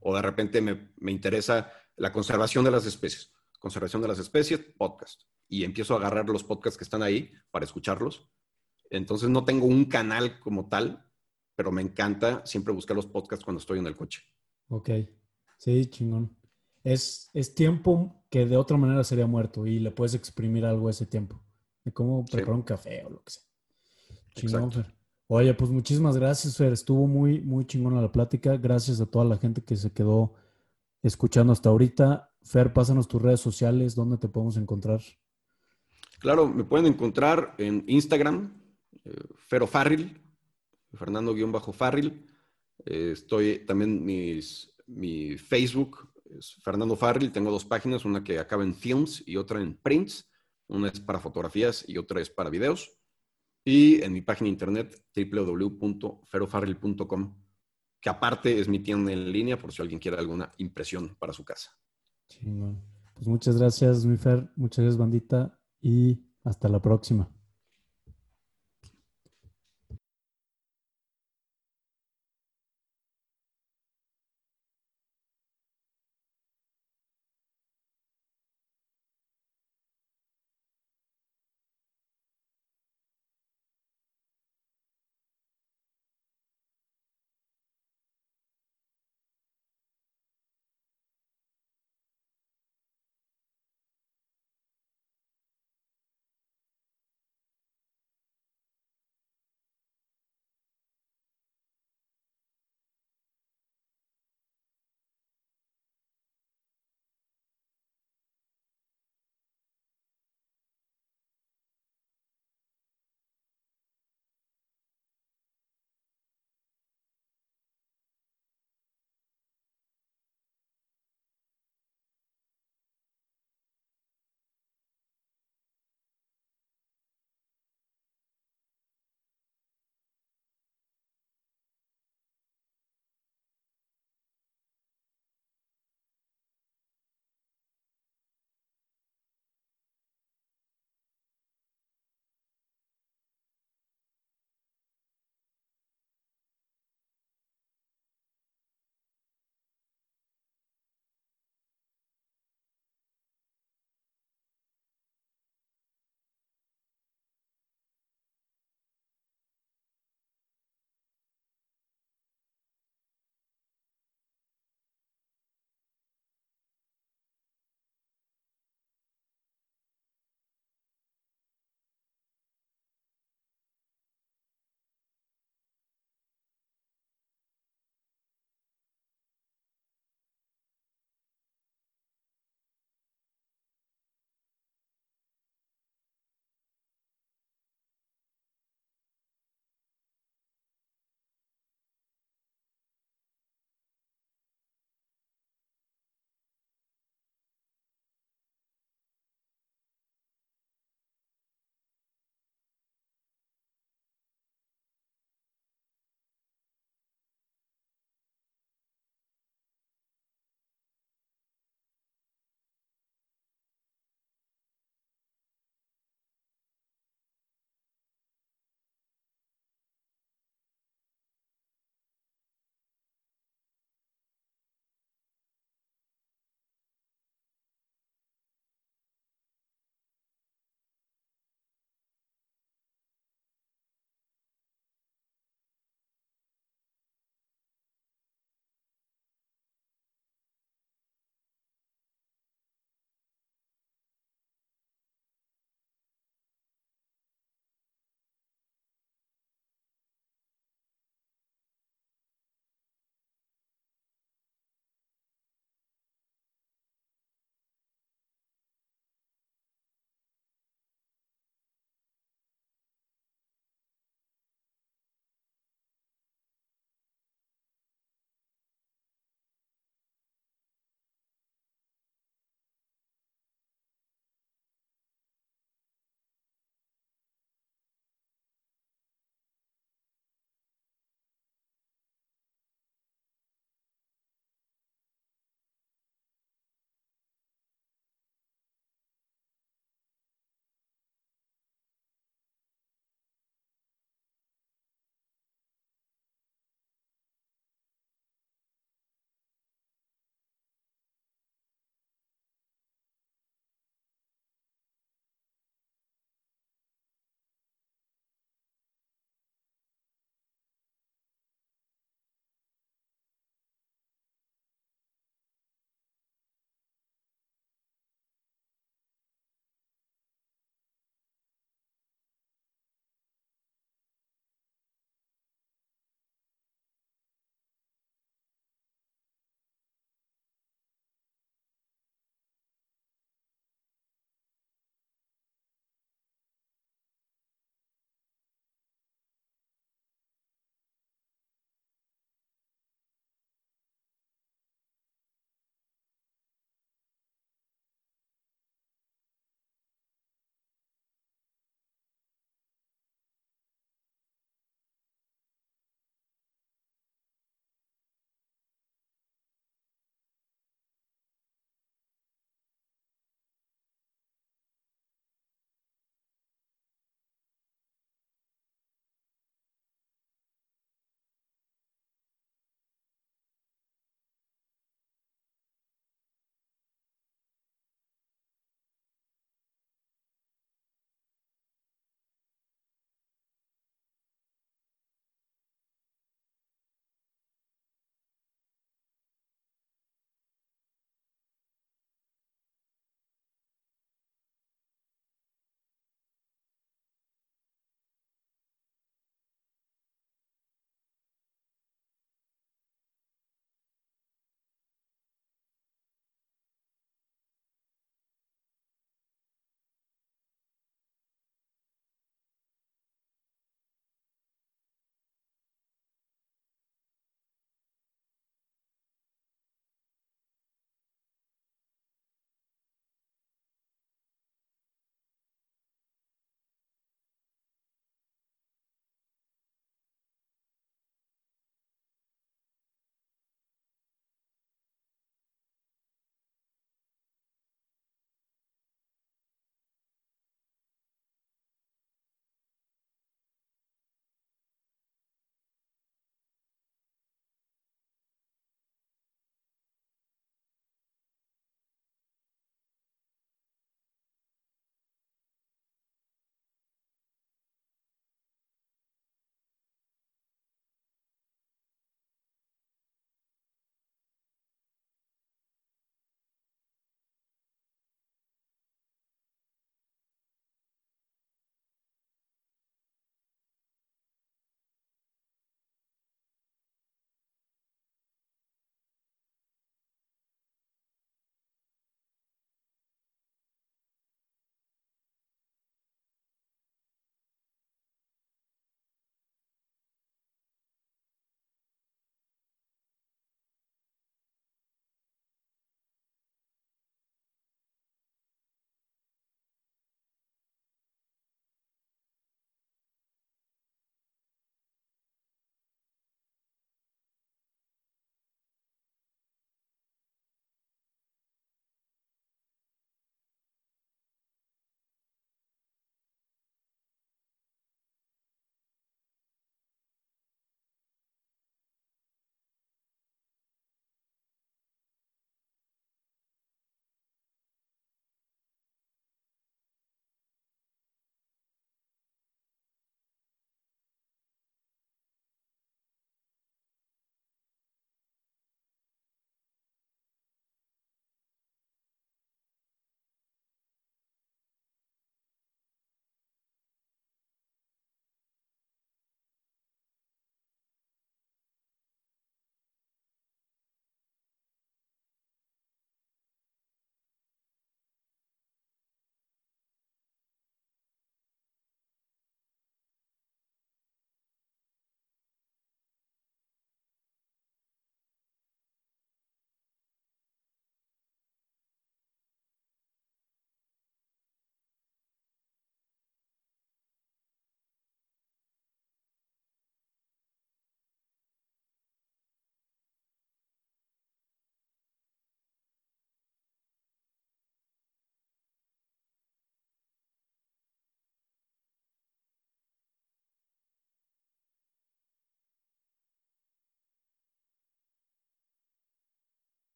[0.00, 3.30] O de repente me, me, interesa la conservación de las especies.
[3.58, 5.24] Conservación de las especies, podcast.
[5.46, 8.28] Y empiezo a agarrar los podcasts que están ahí para escucharlos.
[8.88, 11.06] Entonces no tengo un canal como tal,
[11.54, 14.22] pero me encanta siempre buscar los podcasts cuando estoy en el coche.
[14.68, 14.88] Ok,
[15.58, 16.34] sí, chingón.
[16.82, 20.92] Es, es tiempo que de otra manera sería muerto y le puedes exprimir algo a
[20.92, 21.44] ese tiempo,
[21.84, 23.42] de cómo preparar un café o lo que sea.
[24.34, 24.99] Chingón, Fer.
[25.32, 26.72] Oye, pues muchísimas gracias, Fer.
[26.72, 28.56] Estuvo muy, muy chingona la plática.
[28.56, 30.34] Gracias a toda la gente que se quedó
[31.04, 32.34] escuchando hasta ahorita.
[32.42, 35.00] Fer, pásanos tus redes sociales, ¿dónde te podemos encontrar?
[36.18, 38.60] Claro, me pueden encontrar en Instagram,
[39.04, 40.20] eh, Ferofarril,
[40.94, 42.26] Fernando-Farril.
[42.86, 47.30] Eh, estoy también mis, mi Facebook es Fernando Farril.
[47.30, 50.28] Tengo dos páginas, una que acaba en films y otra en prints.
[50.66, 52.99] Una es para fotografías y otra es para videos.
[53.70, 57.36] Y en mi página internet www.ferofarril.com,
[58.00, 61.44] que aparte es mi tienda en línea por si alguien quiere alguna impresión para su
[61.44, 61.70] casa.
[63.14, 64.50] Pues muchas gracias, mi Fer.
[64.56, 65.56] Muchas gracias, bandita.
[65.80, 67.30] Y hasta la próxima.